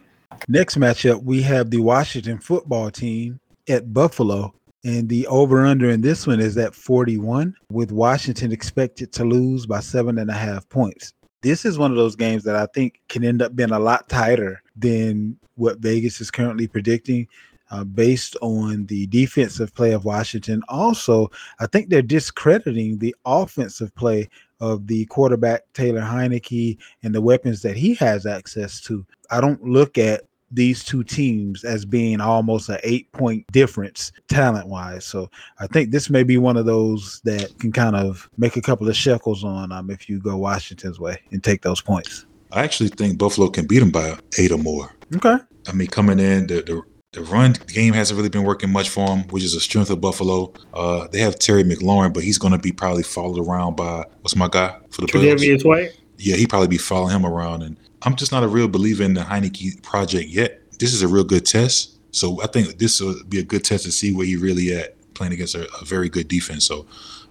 [0.48, 4.54] Next matchup, we have the Washington football team at Buffalo.
[4.84, 9.66] And the over under in this one is at 41, with Washington expected to lose
[9.66, 11.12] by seven and a half points.
[11.42, 14.08] This is one of those games that I think can end up being a lot
[14.10, 17.28] tighter than what Vegas is currently predicting.
[17.72, 20.62] Uh, based on the defensive play of Washington.
[20.70, 27.22] Also, I think they're discrediting the offensive play of the quarterback Taylor Heinicke and the
[27.22, 29.06] weapons that he has access to.
[29.30, 34.68] I don't look at these two teams as being almost an eight point difference talent
[34.68, 35.06] wise.
[35.06, 38.62] So I think this may be one of those that can kind of make a
[38.62, 42.26] couple of shekels on um, if you go Washington's way and take those points.
[42.52, 44.96] I actually think Buffalo can beat them by eight or more.
[45.16, 45.38] Okay.
[45.68, 46.82] I mean, coming in, the, the
[47.16, 50.02] the run game hasn't really been working much for them, which is a strength of
[50.02, 50.54] Buffalo.
[50.74, 54.36] Uh, they have Terry McLaurin, but he's going to be probably followed around by what's
[54.36, 55.64] my guy for the Bills?
[55.64, 55.98] White.
[56.18, 59.14] Yeah, he probably be following him around, and I'm just not a real believer in
[59.14, 60.62] the Heinicke project yet.
[60.78, 63.86] This is a real good test, so I think this will be a good test
[63.86, 66.66] to see where he really at playing against a, a very good defense.
[66.66, 66.86] So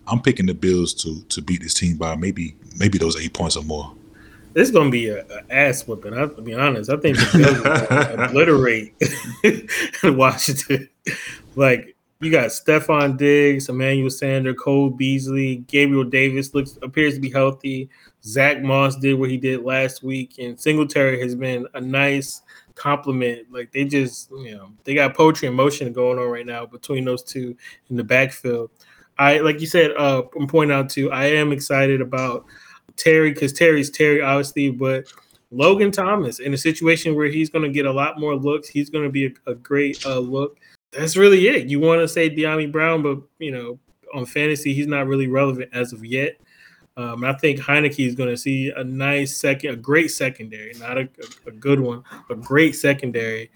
[0.06, 3.56] I'm picking the Bills to to beat this team by maybe maybe those eight points
[3.56, 3.94] or more
[4.54, 6.14] this is gonna be a, a ass whipping.
[6.14, 6.90] I'll be honest.
[6.90, 8.94] I think the Bills obliterate
[10.16, 10.88] Washington.
[11.56, 17.30] like you got Stefon Diggs, Emmanuel Sanders, Cole Beasley, Gabriel Davis looks appears to be
[17.30, 17.90] healthy.
[18.24, 22.42] Zach Moss did what he did last week, and Singletary has been a nice
[22.76, 23.46] compliment.
[23.50, 27.04] Like they just, you know, they got poetry in motion going on right now between
[27.04, 27.56] those two
[27.90, 28.70] in the backfield.
[29.18, 31.10] I like you said, uh, I'm pointing out too.
[31.12, 32.46] I am excited about
[32.96, 35.06] Terry because Terry's Terry, obviously, but
[35.50, 38.90] Logan Thomas in a situation where he's going to get a lot more looks, he's
[38.90, 40.58] going to be a, a great uh, look.
[40.92, 41.68] That's really it.
[41.68, 43.78] You want to say Dyami Brown, but you know,
[44.14, 46.36] on fantasy, he's not really relevant as of yet.
[46.96, 50.96] Um, I think Heinicke is going to see a nice second, a great secondary, not
[50.96, 51.08] a,
[51.46, 53.50] a, good one, a great secondary.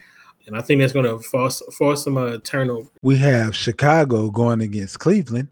[0.47, 2.89] And I think that's going to force, force some uh, turnover.
[3.03, 5.49] We have Chicago going against Cleveland.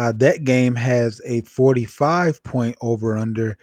[0.00, 3.58] Uh, that game has a 45 point over under,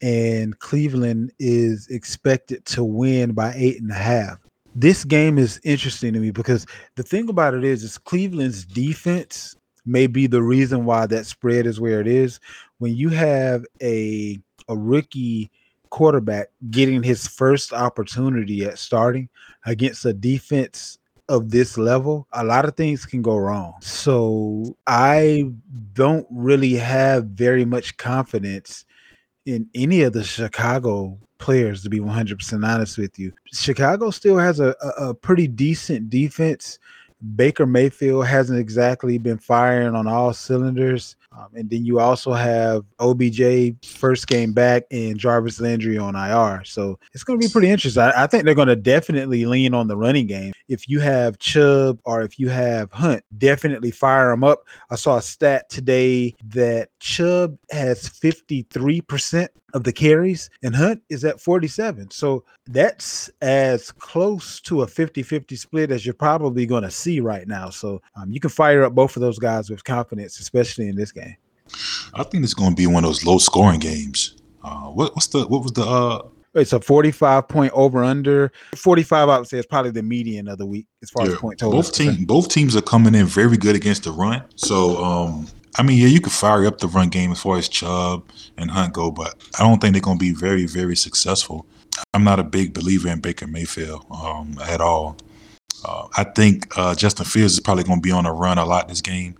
[0.00, 4.38] and Cleveland is expected to win by eight and a half.
[4.74, 6.64] This game is interesting to me because
[6.96, 11.66] the thing about it is, is Cleveland's defense may be the reason why that spread
[11.66, 12.40] is where it is.
[12.78, 15.50] When you have a a rookie
[15.90, 19.28] quarterback getting his first opportunity at starting
[19.66, 20.96] against a defense
[21.32, 23.72] of this level, a lot of things can go wrong.
[23.80, 25.50] So I
[25.94, 28.84] don't really have very much confidence
[29.46, 33.32] in any of the Chicago players, to be 100% honest with you.
[33.50, 36.78] Chicago still has a, a, pretty decent defense.
[37.34, 41.16] Baker Mayfield hasn't exactly been firing on all cylinders.
[41.36, 46.62] Um, and then you also have OBJ first game back and Jarvis Landry on IR.
[46.64, 48.02] So it's going to be pretty interesting.
[48.02, 50.52] I, I think they're going to definitely lean on the running game.
[50.68, 54.64] If you have Chubb or if you have Hunt, definitely fire them up.
[54.90, 61.24] I saw a stat today that Chubb has 53% of the carries and Hunt is
[61.24, 62.10] at 47.
[62.10, 67.20] So that's as close to a 50 50 split as you're probably going to see
[67.20, 67.70] right now.
[67.70, 71.12] So um, you can fire up both of those guys with confidence, especially in this
[71.12, 71.36] game.
[72.14, 74.36] I think it's going to be one of those low scoring games.
[74.62, 76.22] Uh, what, what's the what was the uh
[76.54, 80.58] it's a 45 point over under 45 i would say is probably the median of
[80.58, 83.26] the week as far yeah, as point total both teams both teams are coming in
[83.26, 86.88] very good against the run so um i mean yeah you could fire up the
[86.88, 88.24] run game as far as chubb
[88.58, 91.66] and hunt go but i don't think they're going to be very very successful
[92.14, 95.16] i'm not a big believer in baker mayfield um at all
[95.84, 98.64] uh, i think uh, justin fields is probably going to be on a run a
[98.64, 99.36] lot this game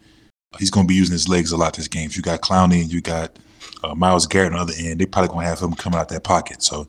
[0.59, 2.07] he's going to be using his legs a lot this game.
[2.07, 3.39] If you got Clowney and you got
[3.83, 6.09] uh, Myles Garrett on the other end, they're probably going to have him coming out
[6.11, 6.63] that pocket.
[6.63, 6.87] So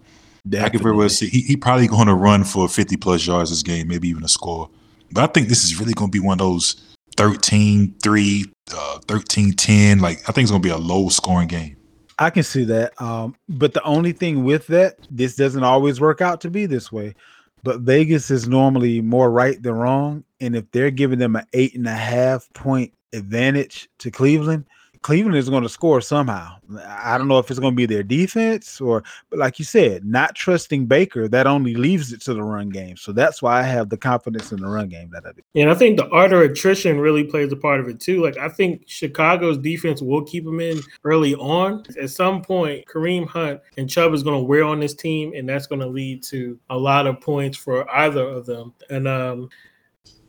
[0.47, 0.65] Definitely.
[0.65, 3.49] I can very well see he, he probably going to run for 50 plus yards
[3.49, 4.69] this game, maybe even a score.
[5.11, 8.99] But I think this is really going to be one of those 13 3, uh,
[9.07, 9.99] 13 10.
[9.99, 11.77] Like, I think it's going to be a low scoring game.
[12.19, 12.99] I can see that.
[13.01, 16.91] Um, but the only thing with that, this doesn't always work out to be this
[16.91, 17.15] way.
[17.63, 20.23] But Vegas is normally more right than wrong.
[20.41, 24.65] And if they're giving them an eight and a half point advantage to Cleveland,
[25.03, 26.55] Cleveland is going to score somehow.
[26.87, 30.05] I don't know if it's going to be their defense or, but like you said,
[30.05, 32.97] not trusting Baker, that only leaves it to the run game.
[32.97, 35.41] So that's why I have the confidence in the run game that I do.
[35.61, 38.23] And I think the art of attrition really plays a part of it too.
[38.23, 41.83] Like I think Chicago's defense will keep them in early on.
[42.01, 45.47] At some point, Kareem Hunt and Chubb is going to wear on this team, and
[45.47, 48.73] that's going to lead to a lot of points for either of them.
[48.89, 49.49] And um,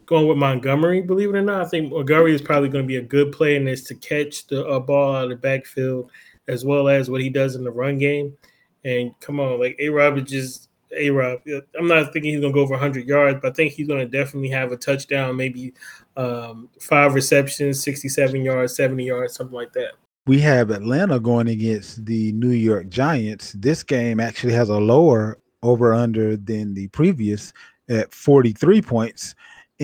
[0.07, 1.63] going with Montgomery, believe it or not.
[1.63, 4.47] I think Montgomery is probably going to be a good play in this to catch
[4.47, 6.11] the uh, ball out of the backfield
[6.49, 8.37] as well as what he does in the run game.
[8.85, 11.41] And come on, like A Rob is just A Rob.
[11.79, 14.01] I'm not thinking he's going to go over 100 yards, but I think he's going
[14.01, 15.73] to definitely have a touchdown, maybe
[16.17, 19.93] um, five receptions, 67 yards, 70 yards, something like that.
[20.27, 23.53] We have Atlanta going against the New York Giants.
[23.53, 27.53] This game actually has a lower over under than the previous
[27.89, 29.35] at 43 points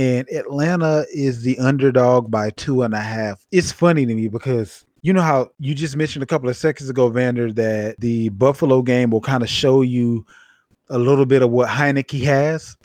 [0.01, 3.47] and Atlanta is the underdog by two and a half.
[3.53, 6.89] It's funny to me because you know how you just mentioned a couple of seconds
[6.89, 10.25] ago, Vander, that the Buffalo game will kind of show you
[10.89, 12.79] a little bit of what Heinicke has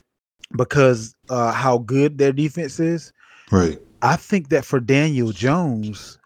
[0.58, 3.14] because uh, how good their defense is.
[3.50, 3.78] Right.
[4.02, 6.18] I think that for Daniel Jones,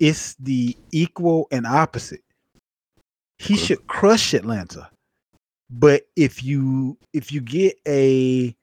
[0.00, 2.24] it's the equal and opposite.
[3.38, 4.90] He should crush Atlanta.
[5.70, 8.56] But if you if you get a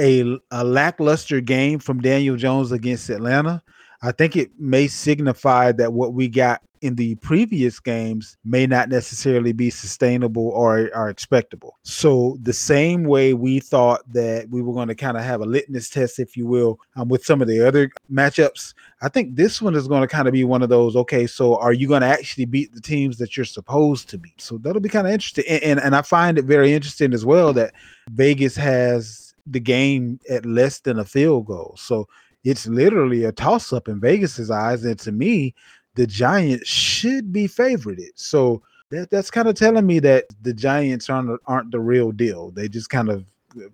[0.00, 3.62] a, a lackluster game from Daniel Jones against Atlanta,
[4.02, 8.88] I think it may signify that what we got in the previous games may not
[8.88, 11.76] necessarily be sustainable or are expectable.
[11.82, 15.46] So the same way we thought that we were going to kind of have a
[15.46, 19.60] litmus test, if you will, um, with some of the other matchups, I think this
[19.60, 20.94] one is going to kind of be one of those.
[20.94, 24.40] Okay, so are you going to actually beat the teams that you're supposed to beat?
[24.40, 27.24] So that'll be kind of interesting, and, and and I find it very interesting as
[27.24, 27.74] well that
[28.10, 31.74] Vegas has the game at less than a field goal.
[31.78, 32.08] So
[32.44, 34.84] it's literally a toss up in Vegas's eyes.
[34.84, 35.54] And to me,
[35.94, 38.10] the Giants should be favorited.
[38.14, 42.50] So that, that's kind of telling me that the Giants aren't aren't the real deal.
[42.50, 43.24] They just kind of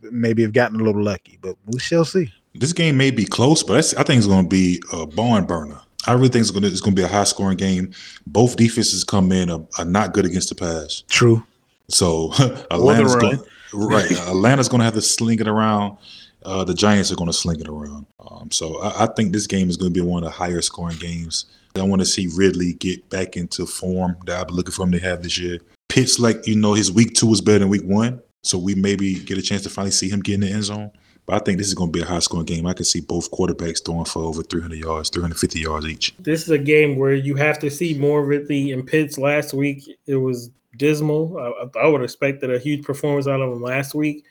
[0.03, 2.33] maybe have gotten a little lucky, but we shall see.
[2.55, 5.81] This game may be close, but I think it's going to be a barn burner.
[6.07, 7.93] I really think it's going to it's going to be a high scoring game.
[8.27, 11.03] Both defenses come in are, are not good against the pass.
[11.09, 11.45] True.
[11.89, 12.33] So
[12.71, 13.41] Atlanta's going,
[13.75, 14.11] Right.
[14.11, 15.99] Atlanta's going to have to sling it around.
[16.45, 18.07] Uh, the Giants are going to sling it around.
[18.21, 20.61] Um, so I, I, think this game is going to be one of the higher
[20.61, 21.47] scoring games.
[21.75, 24.93] I want to see Ridley get back into form that I've been looking for him
[24.93, 25.59] to have this year.
[25.89, 28.21] Pitts, like, you know, his week two was better than week one.
[28.43, 30.93] So we maybe get a chance to finally see him get in the end zone.
[31.27, 32.67] But I think this is going to be a high scoring game.
[32.67, 36.15] I can see both quarterbacks throwing for over 300 yards, 350 yards each.
[36.19, 39.17] This is a game where you have to see more Ridley and Pitts.
[39.17, 41.39] Last week, it was dismal.
[41.39, 44.25] I, I would expected a huge performance out of him last week.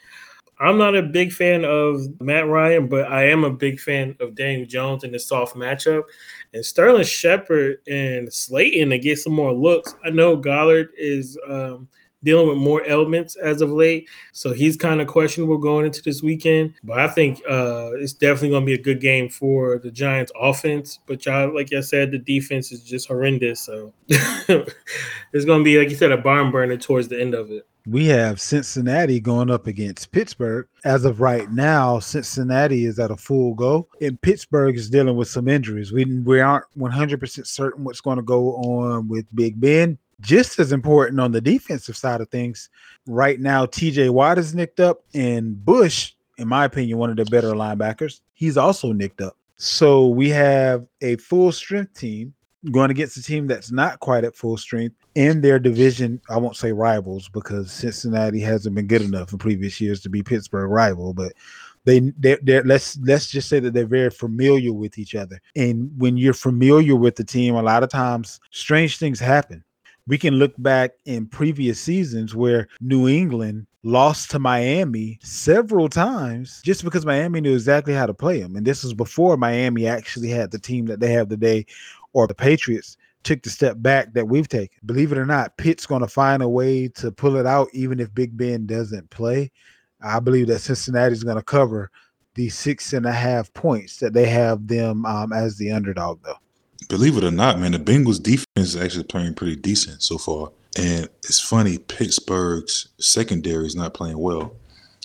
[0.60, 4.36] I'm not a big fan of Matt Ryan, but I am a big fan of
[4.36, 6.04] Daniel Jones in the soft matchup.
[6.54, 9.96] And Sterling Shepard and Slayton to get some more looks.
[10.06, 11.88] I know Golladay is um,–
[12.24, 14.10] dealing with more elements as of late.
[14.32, 16.74] So he's kind of questionable going into this weekend.
[16.84, 20.32] But I think uh, it's definitely going to be a good game for the Giants
[20.40, 21.00] offense.
[21.06, 23.62] But y'all, like I said, the defense is just horrendous.
[23.62, 27.52] So it's going to be, like you said, a barn burner towards the end of
[27.52, 27.68] it.
[27.86, 30.68] We have Cincinnati going up against Pittsburgh.
[30.86, 35.28] As of right now, Cincinnati is at a full go, and Pittsburgh is dealing with
[35.28, 35.92] some injuries.
[35.92, 40.72] We, we aren't 100% certain what's going to go on with Big Ben just as
[40.72, 42.70] important on the defensive side of things,
[43.06, 47.26] right now, TJ Watt is nicked up, and Bush, in my opinion, one of the
[47.26, 49.38] better linebackers, he's also nicked up.
[49.58, 52.34] So we have a full strength team
[52.72, 56.22] going against a team that's not quite at full strength in their division.
[56.30, 60.24] I won't say rivals because Cincinnati hasn't been good enough in previous years to be
[60.24, 61.34] Pittsburgh rival, but
[61.86, 65.42] they they let's let's just say that they're very familiar with each other.
[65.56, 69.64] And when you're familiar with the team, a lot of times strange things happen
[70.08, 76.62] we can look back in previous seasons where New England lost to Miami several times
[76.64, 78.56] just because Miami knew exactly how to play them.
[78.56, 81.66] And this was before Miami actually had the team that they have today,
[82.14, 84.78] or the Patriots took the step back that we've taken.
[84.86, 88.00] Believe it or not, Pitt's going to find a way to pull it out, even
[88.00, 89.52] if Big Ben doesn't play.
[90.02, 91.90] I believe that Cincinnati is going to cover
[92.36, 96.38] the six and a half points that they have them um, as the underdog, though
[96.90, 100.52] believe it or not, man, the Bengals defense is actually playing pretty decent so far.
[100.78, 104.56] And it's funny, Pittsburgh's secondary is not playing well.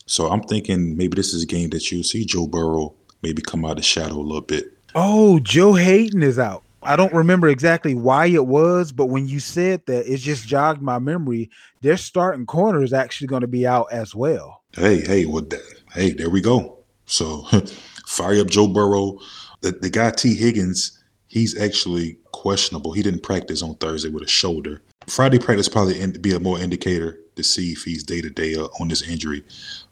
[0.07, 3.65] So I'm thinking maybe this is a game that you'll see Joe Burrow maybe come
[3.65, 4.73] out of shadow a little bit.
[4.95, 6.65] Oh, Joe Haden is out.
[6.83, 10.81] I don't remember exactly why it was, but when you said that, it just jogged
[10.81, 11.51] my memory.
[11.83, 14.63] Their starting corner is actually going to be out as well.
[14.73, 15.51] Hey, hey, what?
[15.51, 15.61] Well,
[15.93, 16.79] hey, there we go.
[17.07, 17.43] So
[18.07, 19.19] fire up Joe Burrow.
[19.61, 20.98] The, the guy Tee Higgins
[21.29, 22.93] he's actually questionable.
[22.93, 24.83] He didn't practice on Thursday with a shoulder.
[25.07, 28.89] Friday practice probably be a more indicator to see if he's day to day on
[28.89, 29.45] this injury.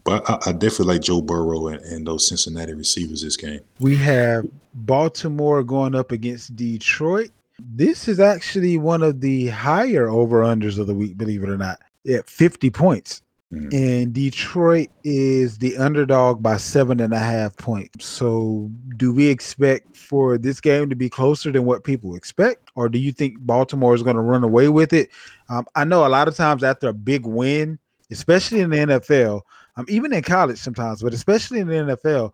[0.05, 3.61] But I, I, definitely like Joe Burrow and, and, those Cincinnati receivers this game.
[3.80, 7.30] We have Baltimore going up against Detroit.
[7.59, 11.57] This is actually one of the higher over unders of the week, believe it or
[11.57, 13.22] not, at 50 points.
[13.53, 13.68] Mm-hmm.
[13.72, 18.05] And Detroit is the underdog by seven and a half points.
[18.05, 22.88] So, do we expect for this game to be closer than what people expect, or
[22.88, 25.11] do you think Baltimore is going to run away with it?
[25.49, 27.78] Um, I know a lot of times after a big win,
[28.11, 29.42] especially in the NFL,
[29.76, 32.32] um, even in college sometimes, but especially in the NFL,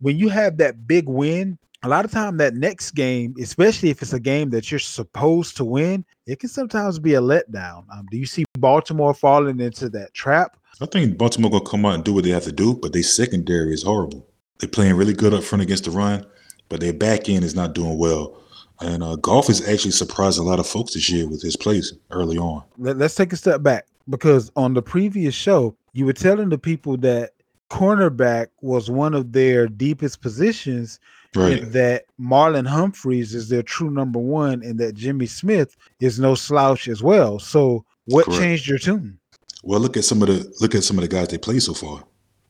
[0.00, 4.02] when you have that big win, a lot of time that next game, especially if
[4.02, 7.84] it's a game that you're supposed to win, it can sometimes be a letdown.
[7.92, 10.56] Um, do you see Baltimore falling into that trap?
[10.80, 13.02] I think Baltimore gonna come out and do what they have to do, but their
[13.02, 14.26] secondary is horrible.
[14.58, 16.26] They're playing really good up front against the run,
[16.68, 18.36] but their back end is not doing well.
[18.80, 21.92] And uh, Goff has actually surprised a lot of folks this year with his plays
[22.10, 22.62] early on.
[22.78, 26.58] Let, us take a step back because on the previous show, you were telling the
[26.58, 27.32] people that
[27.70, 30.98] cornerback was one of their deepest positions
[31.34, 31.72] right.
[31.72, 36.88] that Marlon Humphreys is their true number one, and that Jimmy Smith is no slouch
[36.88, 37.38] as well.
[37.38, 38.40] So, what Correct.
[38.40, 39.18] changed your tune?
[39.62, 41.74] Well, look at some of the look at some of the guys they played so
[41.74, 42.04] far.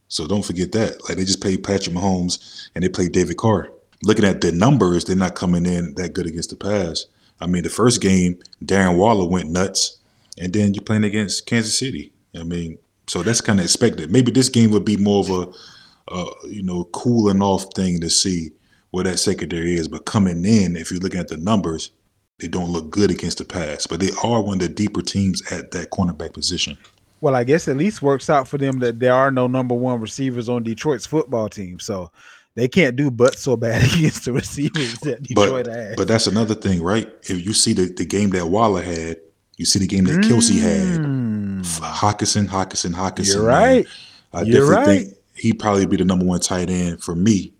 [0.08, 1.08] So don't forget that.
[1.08, 3.70] Like they just played Patrick Mahomes and they played David Carr.
[4.02, 7.06] Looking at the numbers, they're not coming in that good against the pass.
[7.40, 9.98] I mean, the first game, Darren Waller went nuts,
[10.36, 12.12] and then you're playing against Kansas City.
[12.38, 14.10] I mean, so that's kind of expected.
[14.10, 18.10] Maybe this game would be more of a, uh, you know, cooling off thing to
[18.10, 18.50] see
[18.90, 19.88] where that secondary is.
[19.88, 21.90] But coming in, if you're looking at the numbers,
[22.38, 23.86] they don't look good against the pass.
[23.86, 26.78] But they are one of the deeper teams at that cornerback position.
[27.20, 30.00] Well, I guess at least works out for them that there are no number one
[30.00, 31.78] receivers on Detroit's football team.
[31.78, 32.10] So
[32.54, 35.96] they can't do but so bad against the receivers that Detroit but, has.
[35.96, 37.12] But that's another thing, right?
[37.22, 39.18] If you see the, the game that Waller had,
[39.58, 41.00] you see the game that Kelce had.
[41.00, 41.62] Mm.
[41.80, 43.34] Hockenson, Hockenson, Hockenson.
[43.34, 43.84] You're right.
[43.84, 43.92] Man.
[44.32, 45.04] I You're definitely right.
[45.04, 47.52] think he'd probably be the number one tight end for me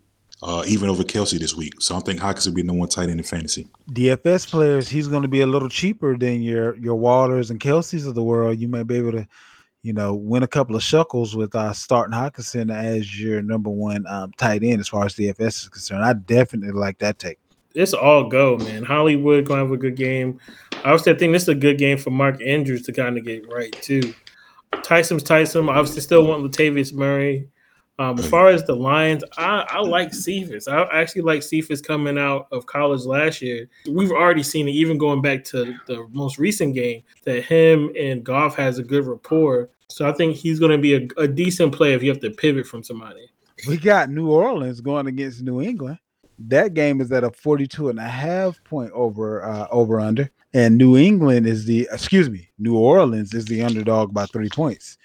[0.43, 1.81] uh, even over Kelce this week.
[1.81, 3.67] So I think Hawkins will be number one tight end in fantasy.
[3.91, 8.07] DFS players, he's going to be a little cheaper than your your Waters and Kelce's
[8.07, 8.59] of the world.
[8.59, 9.27] You might be able to,
[9.83, 14.05] you know, win a couple of shuckles with uh, starting Hockenson as your number one
[14.07, 16.03] um, tight end as far as DFS is concerned.
[16.03, 17.37] I definitely like that take.
[17.73, 18.83] It's all go, man.
[18.83, 20.39] Hollywood going to have a good game.
[20.83, 23.49] I also think this is a good game for Mark Andrews to kind of get
[23.49, 24.13] right too.
[24.83, 25.69] Tyson's Tyson.
[25.69, 27.47] Obviously, still want Latavius Murray.
[27.99, 30.67] Um, as far as the Lions, I, I like Cephus.
[30.67, 33.69] I actually like Cephus coming out of college last year.
[33.87, 38.23] We've already seen it, even going back to the most recent game, that him and
[38.23, 39.69] Goff has a good rapport.
[39.87, 42.31] So I think he's going to be a, a decent play if you have to
[42.31, 43.29] pivot from somebody.
[43.67, 45.99] We got New Orleans going against New England.
[46.39, 50.31] That game is at a 42 and a half point over uh, over under.
[50.53, 54.97] And New England is the excuse me, New Orleans is the underdog by three points.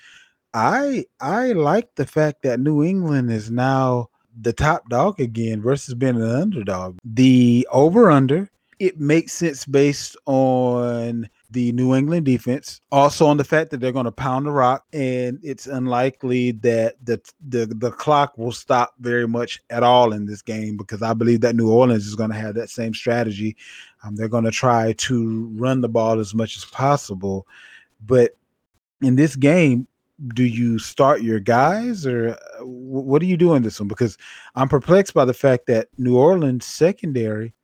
[0.56, 4.08] I I like the fact that New England is now
[4.40, 6.96] the top dog again versus being an underdog.
[7.04, 13.44] The over under it makes sense based on the New England defense, also on the
[13.44, 17.90] fact that they're going to pound the rock, and it's unlikely that the, the the
[17.90, 21.70] clock will stop very much at all in this game because I believe that New
[21.70, 23.56] Orleans is going to have that same strategy.
[24.02, 27.46] Um, they're going to try to run the ball as much as possible,
[28.06, 28.38] but
[29.02, 29.86] in this game,
[30.28, 33.88] do you start your guys or uh, what do you do in this one?
[33.88, 34.16] Because
[34.54, 37.54] I'm perplexed by the fact that New Orleans secondary,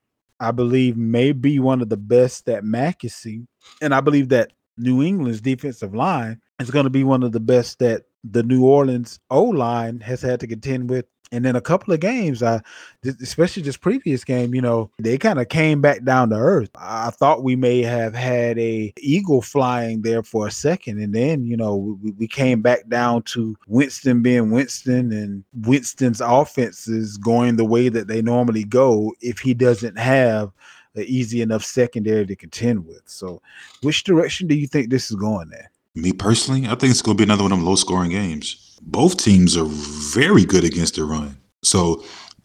[0.40, 3.48] I believe, may be one of the best that Mac has seen,
[3.80, 7.40] and I believe that New England's defensive line is going to be one of the
[7.40, 11.60] best that the New Orleans O line has had to contend with and then a
[11.60, 12.60] couple of games, I
[13.04, 16.68] especially this previous game, you know, they kind of came back down to earth.
[16.76, 21.44] I thought we may have had a eagle flying there for a second, and then
[21.44, 27.56] you know we, we came back down to Winston being Winston, and Winston's offenses going
[27.56, 30.52] the way that they normally go if he doesn't have
[30.94, 33.02] an easy enough secondary to contend with.
[33.06, 33.40] So,
[33.80, 35.70] which direction do you think this is going there?
[35.94, 38.71] Me personally, I think it's going to be another one of them low scoring games
[38.82, 41.36] both teams are very good against the run.
[41.62, 42.04] So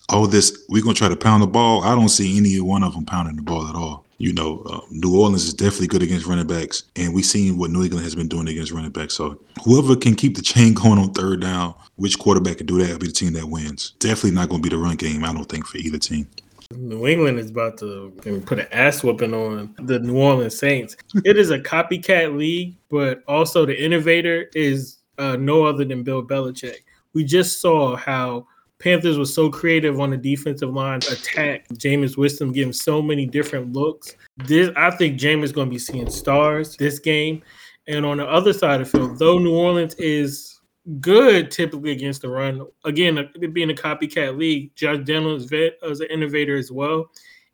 [0.09, 1.83] all this, we're gonna try to pound the ball.
[1.83, 4.05] I don't see any one of them pounding the ball at all.
[4.19, 7.69] You know, uh, New Orleans is definitely good against running backs, and we've seen what
[7.69, 9.13] New England has been doing against running backs.
[9.13, 12.91] So whoever can keep the chain going on third down, which quarterback can do that
[12.91, 13.91] will be the team that wins.
[13.99, 15.23] Definitely not to be the run game.
[15.23, 16.27] I don't think for either team.
[16.71, 18.11] New England is about to
[18.45, 20.97] put an ass whooping on the New Orleans Saints.
[21.23, 26.23] it is a copycat league, but also the innovator is uh, no other than Bill
[26.23, 26.83] Belichick.
[27.13, 28.47] We just saw how
[28.79, 31.67] Panthers was so creative on the defensive line attack.
[31.69, 34.15] Jameis Winston giving so many different looks.
[34.37, 37.41] This I think Jameis is going to be seeing stars this game.
[37.87, 40.59] And on the other side of the field, though New Orleans is
[40.99, 45.51] good typically against the run, again, being a copycat league, Josh McDaniels
[45.83, 47.09] is an innovator as well.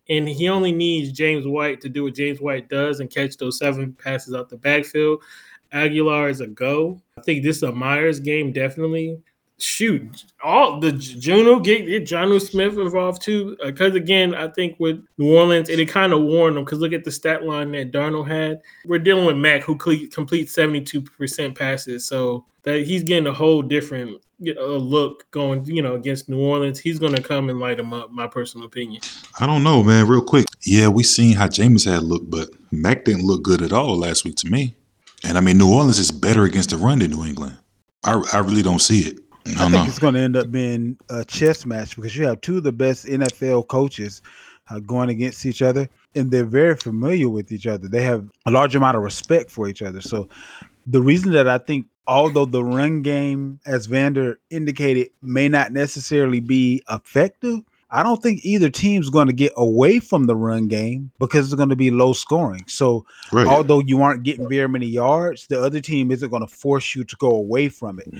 [0.10, 3.60] And he only needs James White to do what James White does and catch those
[3.60, 5.24] seven passes out the backfield.
[5.74, 7.02] Agholor is a go.
[7.18, 9.22] I think this is a Meyers game, definitely
[9.64, 13.58] shoot, all the Juno get, Jonnu Smith involved too.
[13.64, 16.66] Because uh, again, I think with New Orleans, it, it kind of warned them.
[16.66, 18.62] Because look at the stat line that Darnold had.
[18.86, 23.34] We're dealing with Mac, who complete seventy two percent passes, so that he's getting a
[23.34, 25.66] whole different uh, look going.
[25.66, 28.12] You know, against New Orleans, he's going to come and light them up.
[28.12, 29.02] My personal opinion.
[29.40, 30.08] I don't know, man.
[30.08, 33.72] Real quick, yeah, we seen how James had looked, but Mac didn't look good at
[33.72, 34.76] all last week to me.
[35.24, 37.58] And I mean, New Orleans is better against the run than New England.
[38.04, 39.20] I, I really don't see it.
[39.46, 39.84] I, I think know.
[39.86, 42.72] it's going to end up being a chess match because you have two of the
[42.72, 44.22] best NFL coaches
[44.70, 47.88] uh, going against each other, and they're very familiar with each other.
[47.88, 50.02] They have a large amount of respect for each other.
[50.02, 50.30] So,
[50.88, 56.40] the reason that I think, although the run game, as Vander indicated, may not necessarily
[56.40, 57.60] be effective,
[57.94, 61.56] I don't think either team's going to get away from the run game because it's
[61.56, 62.66] going to be low scoring.
[62.68, 63.46] So, right.
[63.46, 67.04] although you aren't getting very many yards, the other team isn't going to force you
[67.04, 68.12] to go away from it.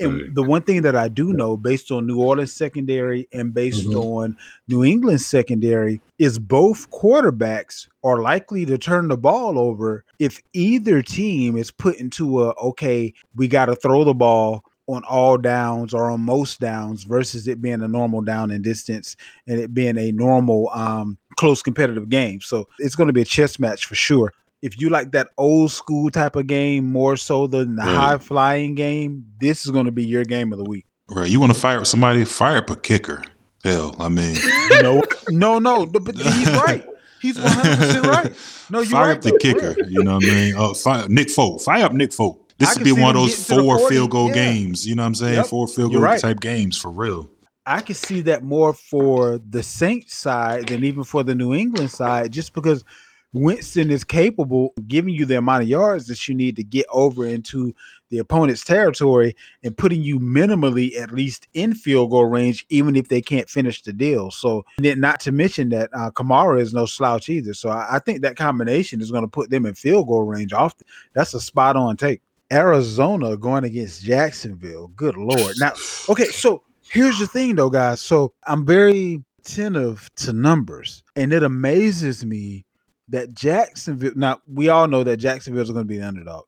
[0.00, 3.86] And the one thing that I do know, based on New Orleans secondary and based
[3.86, 3.98] mm-hmm.
[3.98, 10.40] on New England secondary, is both quarterbacks are likely to turn the ball over if
[10.54, 15.38] either team is put into a okay, we got to throw the ball on all
[15.38, 19.16] downs or on most downs versus it being a normal down and distance
[19.46, 22.40] and it being a normal um close competitive game.
[22.40, 24.32] So it's going to be a chess match for sure
[24.62, 27.94] if you like that old school type of game more so than the right.
[27.94, 30.86] high flying game, this is going to be your game of the week.
[31.08, 31.30] Right.
[31.30, 33.22] You want to fire somebody, fire up a kicker.
[33.64, 34.36] Hell, I mean,
[34.80, 36.86] no, no, no, but he's right.
[37.20, 38.32] He's 100 percent right.
[38.70, 39.76] No, you fire right, up the kicker.
[39.86, 40.54] You know what I mean?
[40.56, 41.60] Uh, fire Nick Folk.
[41.60, 42.49] Fire up Nick Folk.
[42.60, 44.34] This would be one of those four field goal yeah.
[44.34, 44.86] games.
[44.86, 45.34] You know what I'm saying?
[45.36, 45.46] Yep.
[45.46, 46.20] Four field goal right.
[46.20, 47.28] type games for real.
[47.64, 51.90] I can see that more for the Saints side than even for the New England
[51.90, 52.84] side, just because
[53.32, 56.84] Winston is capable of giving you the amount of yards that you need to get
[56.90, 57.74] over into
[58.10, 63.08] the opponent's territory and putting you minimally at least in field goal range, even if
[63.08, 64.30] they can't finish the deal.
[64.30, 67.54] So, not to mention that uh, Kamara is no slouch either.
[67.54, 70.52] So, I, I think that combination is going to put them in field goal range.
[70.52, 72.20] Often, that's a spot on take.
[72.52, 74.88] Arizona going against Jacksonville.
[74.88, 75.54] Good lord.
[75.58, 75.72] Now,
[76.08, 78.00] okay, so here's the thing though, guys.
[78.00, 82.64] So I'm very attentive to numbers, and it amazes me
[83.08, 84.12] that Jacksonville.
[84.16, 86.44] Now we all know that Jacksonville is going to be the underdog,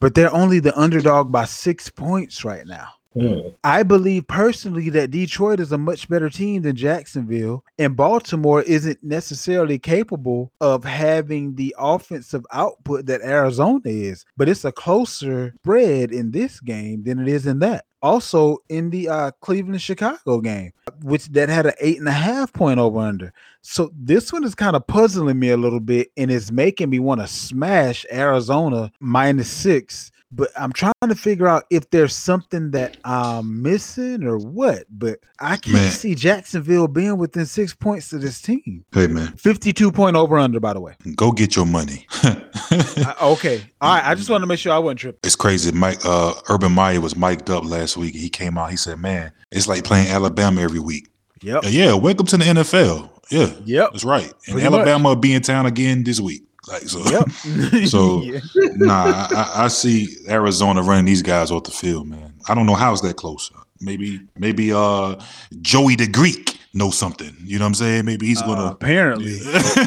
[0.00, 2.88] but they're only the underdog by six points right now.
[3.16, 3.54] Mm.
[3.64, 9.02] I believe personally that Detroit is a much better team than Jacksonville, and Baltimore isn't
[9.02, 14.24] necessarily capable of having the offensive output that Arizona is.
[14.36, 18.90] But it's a closer spread in this game than it is in that also in
[18.90, 23.00] the uh, Cleveland Chicago game, which that had an eight and a half point over
[23.00, 23.32] under.
[23.62, 26.98] So this one is kind of puzzling me a little bit and it's making me
[26.98, 32.70] want to smash Arizona minus six but I'm trying to figure out if there's something
[32.72, 34.84] that I'm missing or what.
[34.90, 35.90] But I can't man.
[35.90, 38.84] see Jacksonville being within six points of this team.
[38.92, 40.94] Hey man, 52 point over under, by the way.
[41.16, 42.06] Go get your money.
[42.22, 44.04] uh, okay, all right.
[44.04, 45.20] I just want to make sure I wasn't tripping.
[45.22, 45.72] It's crazy.
[45.72, 48.14] Mike uh, Urban Meyer was mic'd up last week.
[48.14, 48.70] He came out.
[48.70, 51.08] He said, "Man, it's like playing Alabama every week."
[51.42, 51.64] Yep.
[51.68, 51.94] Yeah.
[51.94, 53.10] Welcome to the NFL.
[53.30, 53.52] Yeah.
[53.64, 53.92] Yep.
[53.92, 54.24] That's right.
[54.24, 55.10] And Pretty Alabama much.
[55.16, 56.42] will be in town again this week.
[56.68, 57.30] Like so, yep.
[57.88, 58.40] so yeah.
[58.76, 62.34] nah, I, I, see Arizona running these guys off the field, man.
[62.48, 63.50] I don't know how is that close.
[63.80, 65.16] Maybe maybe uh
[65.62, 67.34] Joey the Greek knows something.
[67.42, 68.04] You know what I'm saying?
[68.04, 69.38] Maybe he's gonna uh, apparently,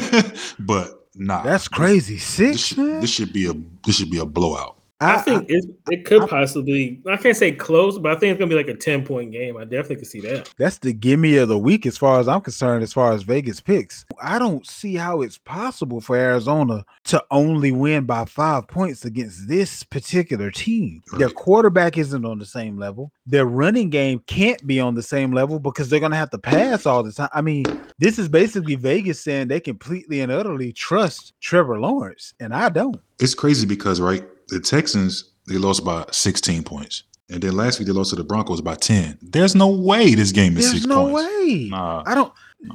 [0.58, 2.18] but nah, that's crazy.
[2.18, 2.52] Six.
[2.52, 3.52] This should, this should be a
[3.84, 4.76] this should be a blowout.
[5.02, 7.00] I, think I, it, it could I, possibly.
[7.08, 9.56] I can't say close, but I think it's gonna be like a ten point game.
[9.56, 10.52] I definitely can see that.
[10.56, 12.82] That's the gimme of the week, as far as I'm concerned.
[12.82, 17.72] As far as Vegas picks, I don't see how it's possible for Arizona to only
[17.72, 21.02] win by five points against this particular team.
[21.18, 23.12] Their quarterback isn't on the same level.
[23.26, 26.86] Their running game can't be on the same level because they're gonna have to pass
[26.86, 27.30] all the time.
[27.32, 27.64] I mean,
[27.98, 32.96] this is basically Vegas saying they completely and utterly trust Trevor Lawrence, and I don't.
[33.18, 37.02] It's crazy because right the Texans they lost by 16 points.
[37.30, 39.18] And then last week they lost to the Broncos by 10.
[39.22, 41.14] There's no way this game is There's six no points.
[41.38, 41.68] way.
[41.70, 42.02] Nah.
[42.06, 42.32] I don't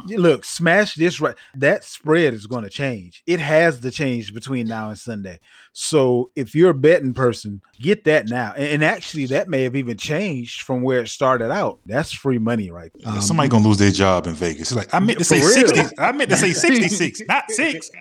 [0.08, 1.36] Look, smash this right.
[1.56, 3.24] That spread is going to change.
[3.26, 5.40] It has to change between now and Sunday.
[5.72, 8.54] So if you're a betting person, get that now.
[8.56, 11.80] And, and actually, that may have even changed from where it started out.
[11.86, 12.92] That's free money, right?
[13.06, 14.74] Um, Somebody gonna lose their job in Vegas.
[14.74, 15.82] Like I meant to say sixty.
[15.98, 17.92] I meant to say sixty-six, not six.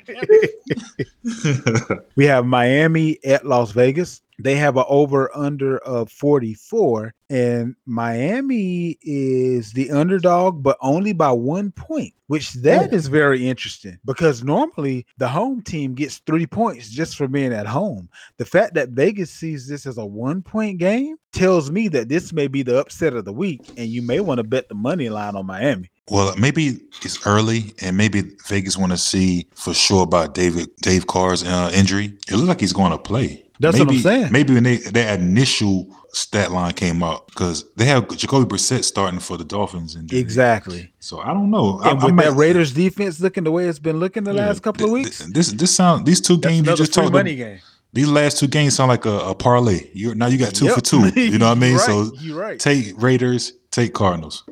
[2.16, 4.22] we have Miami at Las Vegas.
[4.38, 11.32] They have an over under of 44, and Miami is the underdog, but only by
[11.32, 16.88] one point, which that is very interesting because normally the home team gets three points
[16.88, 18.08] just for being at home.
[18.38, 22.32] The fact that Vegas sees this as a one point game tells me that this
[22.32, 25.08] may be the upset of the week, and you may want to bet the money
[25.08, 25.90] line on Miami.
[26.08, 31.06] Well, maybe it's early, and maybe Vegas want to see for sure about David Dave
[31.06, 32.16] Carr's uh, injury.
[32.28, 33.44] It looks like he's going to play.
[33.58, 34.32] That's what I'm maybe, saying.
[34.32, 39.20] Maybe when they that initial stat line came out because they have Jacoby Brissett starting
[39.20, 40.92] for the Dolphins, and Exactly.
[41.06, 41.78] So I don't know.
[41.80, 44.32] And I, with I that might- Raiders defense looking the way it's been looking the
[44.32, 47.12] last couple of weeks, th- This this sound these two games you just free talked
[47.12, 47.50] money about.
[47.52, 47.60] game.
[47.92, 49.88] These last two games sound like a, a parlay.
[49.94, 50.74] You now you got two Yep.
[50.74, 51.08] for two.
[51.20, 51.70] You know what I mean?
[51.70, 52.12] You're So.
[52.20, 52.58] You're right.
[52.58, 54.42] take Raiders, take Cardinals.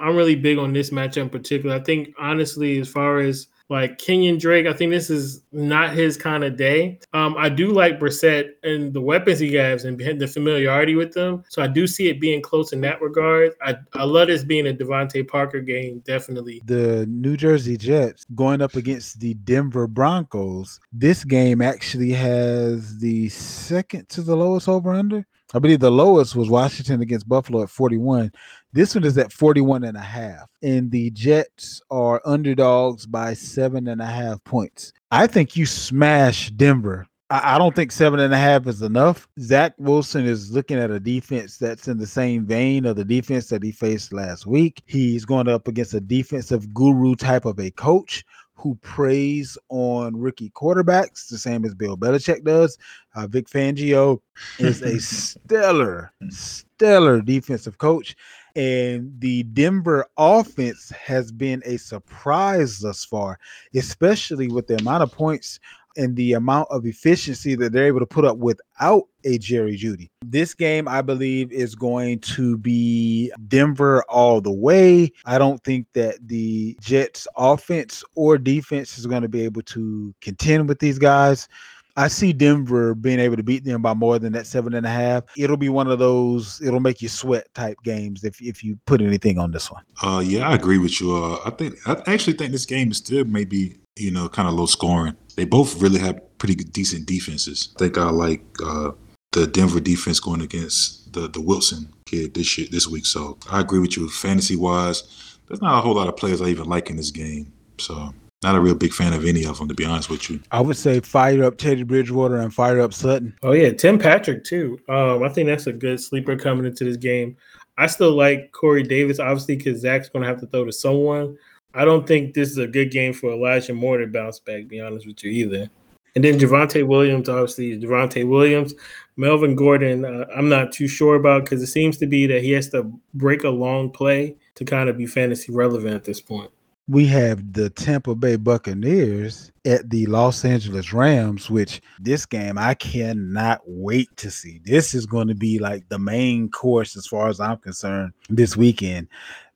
[0.00, 1.76] I'm really big on this matchup in particular.
[1.76, 6.16] I think honestly, as far as like Kenyan Drake, I think this is not his
[6.16, 6.98] kind of day.
[7.12, 11.44] Um, I do like Brissett and the weapons he has and the familiarity with them.
[11.48, 13.52] So I do see it being close in that regard.
[13.62, 16.60] I, I love this being a DeVante Parker game, definitely.
[16.66, 20.80] the New Jersey Jets going up against the Denver Broncos.
[20.92, 25.24] This game actually has the second to the lowest over under.
[25.52, 28.30] I believe the lowest was Washington against Buffalo at 41.
[28.72, 30.48] This one is at 41 and a half.
[30.62, 34.92] And the Jets are underdogs by seven and a half points.
[35.10, 37.06] I think you smash Denver.
[37.30, 39.28] I I don't think seven and a half is enough.
[39.40, 43.48] Zach Wilson is looking at a defense that's in the same vein of the defense
[43.48, 44.82] that he faced last week.
[44.86, 48.24] He's going up against a defensive guru type of a coach
[48.60, 52.76] who preys on rookie quarterbacks, the same as Bill Belichick does.
[53.14, 54.20] Uh, Vic Fangio
[54.58, 58.14] is a stellar, stellar defensive coach.
[58.56, 63.38] And the Denver offense has been a surprise thus far,
[63.74, 65.60] especially with the amount of points
[65.96, 70.08] and the amount of efficiency that they're able to put up without a Jerry Jeudy.
[70.24, 75.12] This game, I believe, is going to be Denver all the way.
[75.26, 80.14] I don't think that the Jets offense or defense is going to be able to
[80.20, 81.48] contend with these guys.
[81.96, 84.90] I see Denver being able to beat them by more than that seven and a
[84.90, 85.24] half.
[85.36, 89.00] It'll be one of those, it'll make you sweat type games if, if you put
[89.00, 89.82] anything on this one.
[90.02, 91.14] Uh, yeah, I agree with you.
[91.14, 94.54] Uh, I think I actually think this game is still maybe you know kind of
[94.54, 95.16] low scoring.
[95.36, 97.72] They both really have pretty good, decent defenses.
[97.76, 98.92] I think I like uh,
[99.32, 103.06] the Denver defense going against the the Wilson kid this year, this week.
[103.06, 104.08] So I agree with you.
[104.08, 107.52] Fantasy wise, there's not a whole lot of players I even like in this game.
[107.78, 110.40] So not a real big fan of any of them to be honest with you.
[110.50, 113.36] I would say fire up Teddy Bridgewater and fire up Sutton.
[113.42, 114.78] Oh yeah, Tim Patrick too.
[114.88, 117.36] Um, I think that's a good sleeper coming into this game.
[117.78, 121.36] I still like Corey Davis, obviously, because Zach's going to have to throw to someone.
[121.74, 124.68] I don't think this is a good game for Elijah Moore to bounce back.
[124.68, 125.70] Be honest with you, either.
[126.14, 128.74] And then Javonte Williams, obviously, is Javonte Williams.
[129.16, 132.50] Melvin Gordon, uh, I'm not too sure about because it seems to be that he
[132.52, 136.50] has to break a long play to kind of be fantasy relevant at this point.
[136.90, 142.74] We have the Tampa Bay Buccaneers at the Los Angeles Rams, which this game I
[142.74, 144.60] cannot wait to see.
[144.64, 148.56] This is going to be like the main course as far as I'm concerned this
[148.56, 149.06] weekend.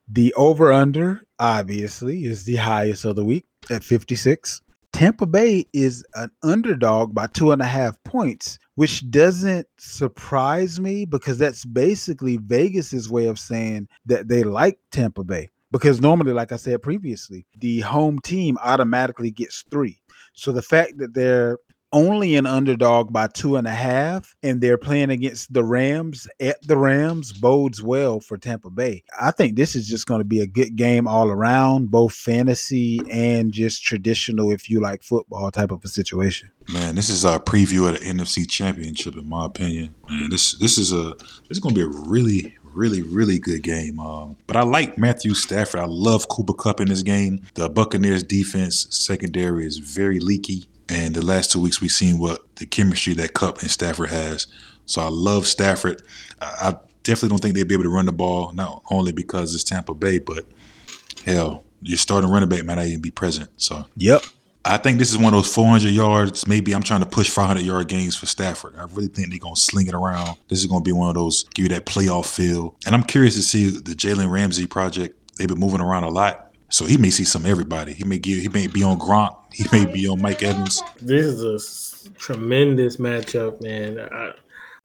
[0.07, 4.61] The over under, obviously, is the highest of the week at 56.
[4.93, 11.03] Tampa Bay is an underdog by two and a half points, which doesn't surprise me
[11.03, 16.53] because that's basically Vegas's way of saying that they like Tampa Bay because normally, like
[16.53, 19.99] I said previously, the home team automatically gets three.
[20.31, 21.57] So the fact that they're
[21.91, 26.65] only an underdog by two and a half and they're playing against the Rams at
[26.65, 29.03] the Rams bodes well for Tampa Bay.
[29.19, 33.01] I think this is just going to be a good game all around, both fantasy
[33.11, 36.49] and just traditional, if you like football type of a situation.
[36.71, 39.93] Man, this is our preview of the NFC Championship, in my opinion.
[40.09, 41.15] Man, this this is a
[41.49, 43.99] this is going to be a really really really good game.
[43.99, 45.79] Um, but I like Matthew Stafford.
[45.79, 47.41] I love Cooper Kupp in this game.
[47.55, 52.41] The Buccaneers defense secondary is very leaky, and the last two weeks we've seen what
[52.55, 54.47] the chemistry that Kupp and Stafford has.
[54.85, 56.01] So I love Stafford.
[56.41, 59.55] I, I definitely don't think they'd be able to run the ball, not only because
[59.55, 60.45] it's Tampa Bay, but
[61.25, 63.49] hell, your starting running back might not even be present.
[63.57, 64.23] So Yep.
[64.67, 66.47] I think this is one of those 400 yards.
[66.47, 68.75] Maybe I'm trying to push 500 yard games for Stafford.
[68.77, 70.37] I really think they're going to sling it around.
[70.49, 72.75] This is going to be one of those give you that playoff feel.
[72.85, 75.19] And I'm curious to see the Jalen Ramsey project.
[75.37, 76.51] They've been moving around a lot.
[76.69, 77.93] So he may see some everybody.
[77.93, 78.41] He may give.
[78.41, 79.37] He may be on Gronk.
[79.53, 80.81] He may be on Mike Evans.
[80.99, 83.99] This is a tremendous matchup, man.
[83.99, 84.31] I,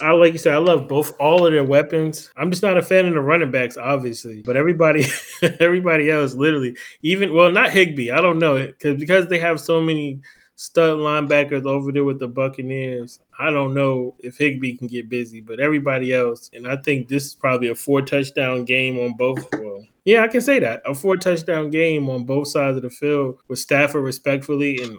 [0.01, 2.31] I like you said, I love both all of their weapons.
[2.37, 5.07] I'm just not a fan of the running backs, obviously, but everybody,
[5.61, 8.11] everybody else, literally, even well, not Higbee.
[8.11, 10.21] I don't know it because because they have so many
[10.61, 13.21] stud linebackers over there with the Buccaneers.
[13.39, 17.25] I don't know if Higbee can get busy, but everybody else, and I think this
[17.27, 19.47] is probably a four touchdown game on both.
[19.55, 22.91] Well, yeah, I can say that a four touchdown game on both sides of the
[22.91, 24.99] field with Stafford respectfully and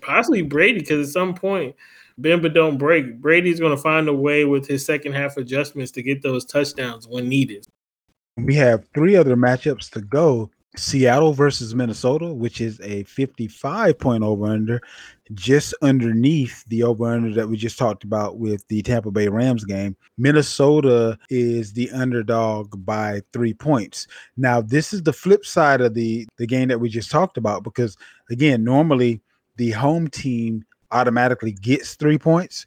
[0.00, 1.74] possibly Brady because at some point.
[2.18, 3.20] Bend but don't break.
[3.20, 7.08] Brady's going to find a way with his second half adjustments to get those touchdowns
[7.08, 7.66] when needed.
[8.36, 10.50] We have three other matchups to go.
[10.76, 14.80] Seattle versus Minnesota, which is a 55 point over under,
[15.32, 19.64] just underneath the over under that we just talked about with the Tampa Bay Rams
[19.64, 19.96] game.
[20.18, 24.08] Minnesota is the underdog by three points.
[24.36, 27.62] Now, this is the flip side of the, the game that we just talked about
[27.62, 27.96] because,
[28.30, 29.20] again, normally
[29.56, 32.66] the home team automatically gets three points.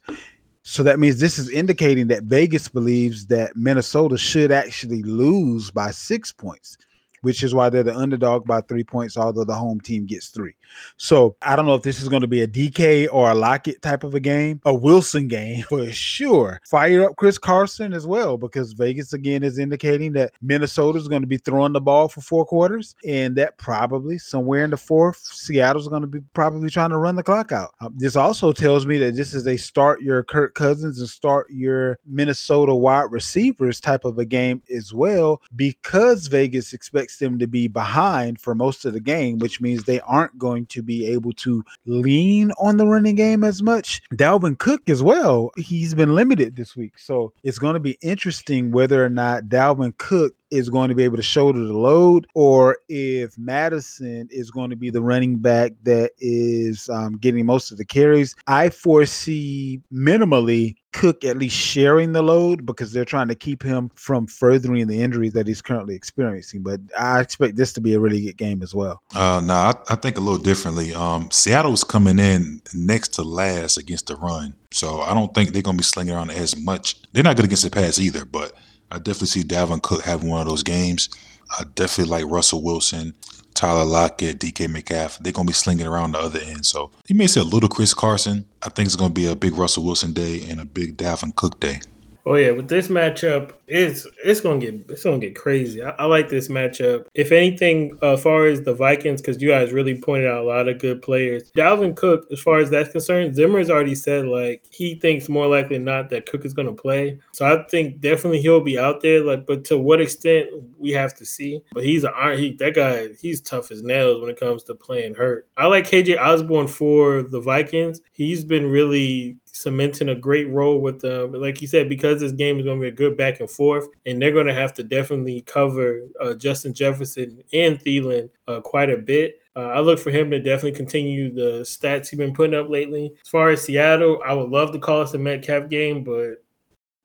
[0.62, 5.90] So that means this is indicating that Vegas believes that Minnesota should actually lose by
[5.90, 6.76] six points,
[7.22, 10.54] which is why they're the underdog by three points, although the home team gets three.
[10.96, 13.82] So I don't know if this is going to be a DK or a Lockett
[13.82, 16.60] type of a game, a Wilson game for sure.
[16.64, 21.22] Fire up Chris Carson as well, because Vegas again is indicating that Minnesota is going
[21.22, 25.18] to be throwing the ball for four quarters, and that probably somewhere in the fourth,
[25.18, 27.74] Seattle's going to be probably trying to run the clock out.
[27.80, 31.48] Um, this also tells me that this is a start your Kirk Cousins and start
[31.50, 37.46] your Minnesota wide receivers type of a game as well, because Vegas expects them to
[37.46, 41.32] be behind for most of the game, which means they aren't going to be able
[41.32, 44.02] to lean on the running game as much.
[44.14, 46.98] Dalvin Cook as well, he's been limited this week.
[46.98, 51.04] So it's going to be interesting whether or not Dalvin Cook is going to be
[51.04, 55.72] able to shoulder the load or if Mattison is going to be the running back
[55.82, 58.34] that is um, getting most of the carries.
[58.46, 63.90] I foresee minimally Cook at least sharing the load because they're trying to keep him
[63.94, 66.62] from furthering the injuries that he's currently experiencing.
[66.62, 69.02] But I expect this to be a really good game as well.
[69.14, 70.94] Uh, no, I, I think a little differently.
[70.94, 75.62] Um, Seattle's coming in next to last against the run, so I don't think they're
[75.62, 76.96] going to be slinging around as much.
[77.12, 78.52] They're not good against the pass either, but
[78.90, 81.10] I definitely see Dalvin Cook having one of those games.
[81.58, 83.14] I definitely like Russell Wilson,
[83.58, 85.18] Tyler Lockett, DK Metcalf.
[85.18, 86.64] They're going to be slinging around the other end.
[86.64, 88.44] So you may say a little Chris Carson.
[88.62, 91.34] I think it's going to be a big Russell Wilson day and a big Dalvin
[91.34, 91.80] Cook day.
[92.26, 95.82] Oh yeah, with this matchup, it's it's gonna get it's gonna get crazy.
[95.82, 97.06] I, I like this matchup.
[97.14, 100.46] If anything, uh, as far as the Vikings, because you guys really pointed out a
[100.46, 101.50] lot of good players.
[101.56, 105.76] Dalvin Cook, as far as that's concerned, Zimmer's already said like he thinks more likely
[105.76, 107.18] than not that Cook is gonna play.
[107.32, 109.20] So I think definitely he'll be out there.
[109.20, 110.48] Like, but to what extent
[110.78, 111.62] we have to see.
[111.72, 113.08] But he's a he that guy.
[113.20, 115.48] He's tough as nails when it comes to playing hurt.
[115.56, 118.00] I like KJ Osborn for the Vikings.
[118.12, 121.32] He's been really cementing a great role with them.
[121.32, 123.88] Like you said, because this game is going to be a good back and forth,
[124.06, 128.90] and they're going to have to definitely cover uh, Justin Jefferson and Thielen uh, quite
[128.90, 129.40] a bit.
[129.56, 133.12] Uh, I look for him to definitely continue the stats he's been putting up lately.
[133.20, 136.44] As far as Seattle, I would love to call us a Metcalf game, but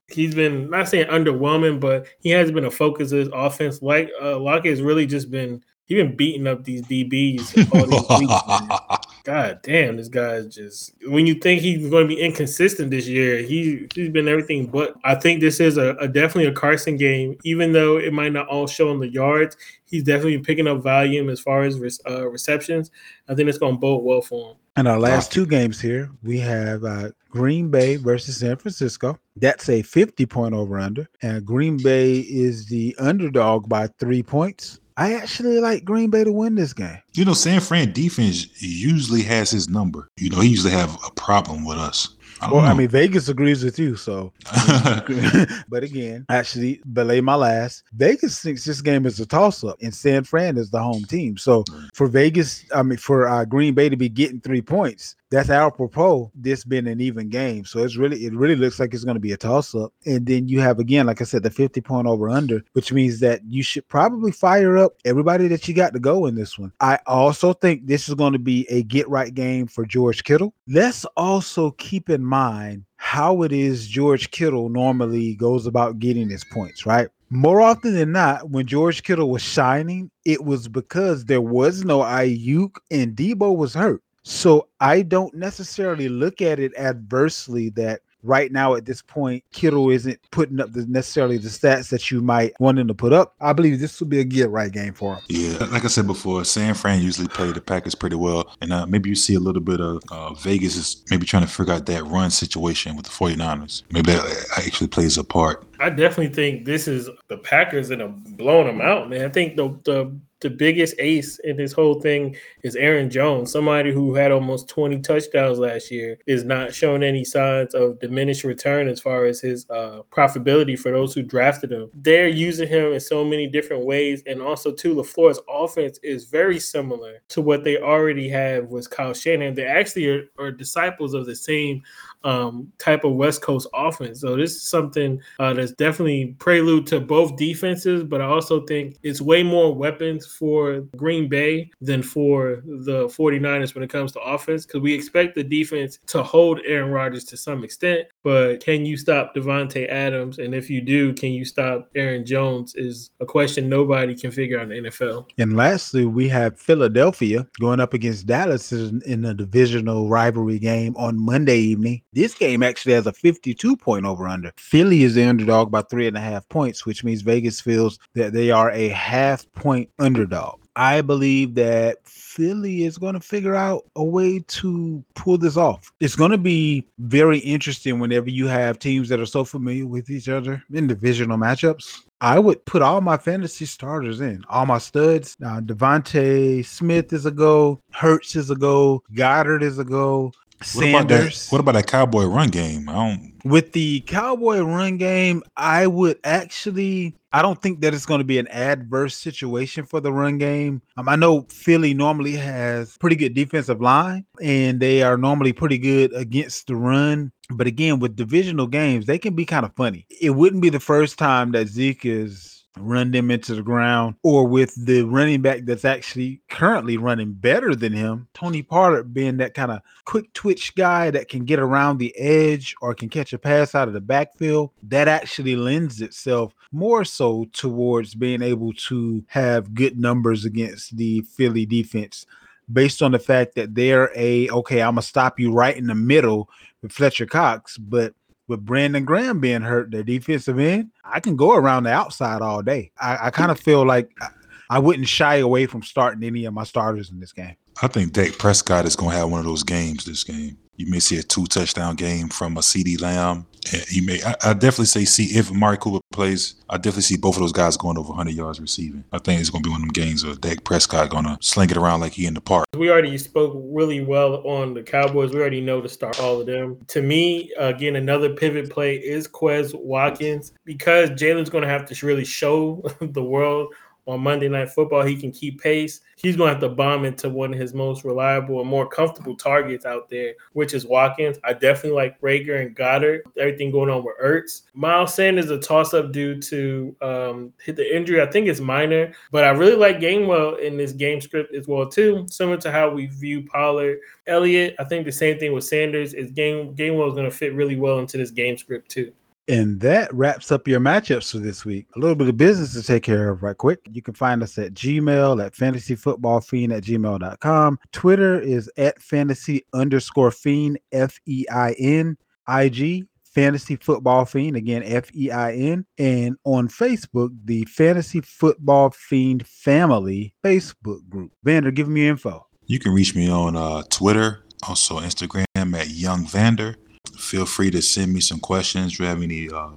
[0.08, 3.82] he's been not saying underwhelming, but he has been a focus of his offense.
[3.82, 8.20] Like uh, Lockett has really just been he been beating up these DBs all these
[8.20, 9.04] weeks.
[9.24, 13.38] God damn, this guy's just when you think he's going to be inconsistent this year,
[13.38, 14.94] he he's been everything but.
[15.02, 18.48] I think this is a, a definitely a Carson game, even though it might not
[18.48, 19.56] all show in the yards.
[19.86, 21.78] He's definitely picking up volume as far as
[22.08, 22.90] uh, receptions.
[23.28, 24.56] I think it's going to bode well for him.
[24.76, 29.18] And our last two games here, we have uh, Green Bay versus San Francisco.
[29.36, 31.08] That's a 50 point over under.
[31.22, 34.80] And Green Bay is the underdog by three points.
[34.96, 36.98] I actually like Green Bay to win this game.
[37.14, 40.08] You know, San Fran defense usually has his number.
[40.16, 42.14] You know, he usually have a problem with us.
[42.40, 43.96] I Well, I mean, Vegas agrees with you.
[43.96, 44.32] So,
[45.68, 47.84] but again, actually, belay my last.
[47.94, 51.36] Vegas thinks this game is a toss up, and San Fran is the home team.
[51.38, 55.50] So, for Vegas, I mean, for uh, Green Bay to be getting three points, that's
[55.50, 56.30] apropos.
[56.34, 59.20] This being an even game, so it's really, it really looks like it's going to
[59.20, 59.92] be a toss up.
[60.06, 63.20] And then you have again, like I said, the fifty point over under, which means
[63.20, 66.72] that you should probably fire up everybody that you got to go in this one.
[66.80, 70.54] I also think this is going to be a get right game for George Kittle.
[70.68, 76.44] Let's also keep in mind how it is George Kittle normally goes about getting his
[76.52, 77.08] points, right?
[77.30, 82.00] More often than not, when George Kittle was shining, it was because there was no
[82.00, 84.02] Aiyuk and Deebo was hurt.
[84.24, 89.90] So I don't necessarily look at it adversely that right now at this point, Kittle
[89.90, 93.34] isn't putting up the necessarily the stats that you might want him to put up.
[93.40, 95.22] I believe this will be a get right game for him.
[95.28, 98.52] Yeah, like I said before, San Fran usually play the Packers pretty well.
[98.60, 101.48] And uh, maybe you see a little bit of uh, Vegas is maybe trying to
[101.48, 103.82] figure out that run situation with the 49ers.
[103.92, 105.66] Maybe that actually plays a part.
[105.80, 109.24] I definitely think this is the Packers and have blown them out, man.
[109.24, 113.90] I think the the the biggest ace in this whole thing is Aaron Jones, somebody
[113.90, 118.86] who had almost 20 touchdowns last year, is not showing any signs of diminished return
[118.86, 121.90] as far as his uh, profitability for those who drafted him.
[121.94, 126.60] They're using him in so many different ways, and also too, LaFleur's offense is very
[126.60, 129.54] similar to what they already have with Kyle Shanahan.
[129.54, 131.82] They actually are, are disciples of the same
[132.24, 134.20] um, type of West Coast offense.
[134.20, 138.96] So this is something uh, that's definitely prelude to both defenses, but I also think
[139.02, 144.20] it's way more weapons for Green Bay than for the 49ers when it comes to
[144.20, 148.86] offense because we expect the defense to hold Aaron Rodgers to some extent, but can
[148.86, 150.38] you stop Davante Adams?
[150.38, 152.74] And if you do, can you stop Aaron Jones?
[152.74, 155.26] Is a question nobody can figure out in the NFL.
[155.38, 160.96] And lastly, we have Philadelphia going up against Dallas in, in a divisional rivalry game
[160.96, 162.02] on Monday evening.
[162.14, 164.52] This game actually has a 52 point over under.
[164.56, 168.32] Philly is the underdog by three and a half points, which means Vegas feels that
[168.32, 170.60] they are a half point underdog.
[170.76, 175.92] I believe that Philly is going to figure out a way to pull this off.
[176.00, 180.10] It's going to be very interesting whenever you have teams that are so familiar with
[180.10, 182.04] each other in divisional matchups.
[182.20, 185.36] I would put all my fantasy starters in, all my studs.
[185.38, 190.32] Now, DeVonta Smith is a go, Hurts is a go, Goedert is a go.
[190.72, 191.14] What about that?
[191.18, 191.48] Sanders.
[191.50, 192.88] What about that Cowboy run game?
[192.88, 193.32] I don't.
[193.44, 197.14] With the Cowboy run game, I would actually.
[197.32, 200.80] I don't think that it's going to be an adverse situation for the run game.
[200.96, 205.78] Um, I know Philly normally has pretty good defensive line, and they are normally pretty
[205.78, 207.32] good against the run.
[207.50, 210.06] But again, with divisional games, they can be kind of funny.
[210.20, 214.46] It wouldn't be the first time that Zeke is run them into the ground, or
[214.46, 219.54] with the running back that's actually currently running better than him, Tony Pollard being that
[219.54, 223.38] kind of quick twitch guy that can get around the edge or can catch a
[223.38, 229.24] pass out of the backfield, that actually lends itself more so towards being able to
[229.28, 232.26] have good numbers against the Philly defense
[232.72, 235.94] based on the fact that they're a okay, I'm gonna stop you right in the
[235.94, 236.48] middle
[236.82, 238.14] with Fletcher Cox, but
[238.48, 242.62] with Brandon Graham being hurt, the defensive end, I can go around the outside all
[242.62, 242.92] day.
[243.00, 244.28] I, I kind of feel like I,
[244.70, 247.56] I wouldn't shy away from starting any of my starters in this game.
[247.82, 250.58] I think Dak Prescott is going to have one of those games this game.
[250.76, 253.46] You may see a two touchdown game from a CeeDee Lamb.
[253.88, 257.36] You may, I, I definitely say, see if Amari Cooper plays, I definitely see both
[257.36, 259.04] of those guys going over 100 yards receiving.
[259.12, 261.38] I think it's going to be one of them games where Dak Prescott going to
[261.40, 262.66] sling it around like he in the park.
[262.76, 265.32] We already spoke really well on the Cowboys.
[265.32, 266.78] We already know to start all of them.
[266.88, 272.06] To me, again, another pivot play is Quez Watkins because Jalen's going to have to
[272.06, 273.74] really show the world
[274.06, 276.00] on Monday Night Football he can keep pace.
[276.16, 279.36] He's going to have to bomb into one of his most reliable and more comfortable
[279.36, 281.38] targets out there, which is Watkins.
[281.44, 283.20] I definitely like Reagor and Goedert.
[283.38, 284.62] Everything going on with Ertz.
[284.74, 288.20] Miles Sanders is a toss up due to um, hit the injury.
[288.20, 291.88] I think it's minor, but I really like Gainwell in this game script as well
[291.88, 292.26] too.
[292.28, 294.76] Similar to how we view Pollard, Elliott.
[294.78, 297.76] I think the same thing with Sanders is game Gainwell is going to fit really
[297.76, 299.12] well into this game script too.
[299.46, 301.86] And that wraps up your matchups for this week.
[301.96, 303.80] A little bit of business to take care of right quick.
[303.90, 307.78] You can find us at Gmail at fantasyfootballfiend at gmail.com.
[307.92, 312.16] Twitter is at fantasy underscore fiend, F E I N.
[312.48, 315.84] IG, Fantasy Football Fiend, again, F E I N.
[315.98, 321.32] And on Facebook, the Fantasy Football Fiend Family Facebook group.
[321.42, 322.46] Vander, give me info.
[322.66, 326.76] You can reach me on uh, Twitter, also Instagram at Young Vander.
[327.18, 328.96] Feel free to send me some questions.
[328.96, 329.50] Do you have any?
[329.50, 329.70] Uh,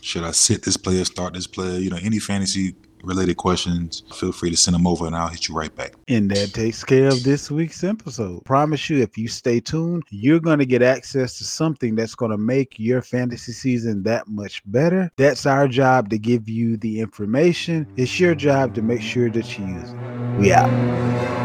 [0.00, 1.78] should I sit this player, start this player?
[1.78, 2.74] You know, any fantasy
[3.04, 5.94] related questions, feel free to send them over and I'll hit you right back.
[6.08, 8.44] And that takes care of this week's episode.
[8.44, 12.30] Promise you, if you stay tuned, you're going to get access to something that's going
[12.30, 15.10] to make your fantasy season that much better.
[15.16, 17.86] That's our job to give you the information.
[17.96, 19.96] It's your job to make sure that you use it.
[20.38, 21.43] We out.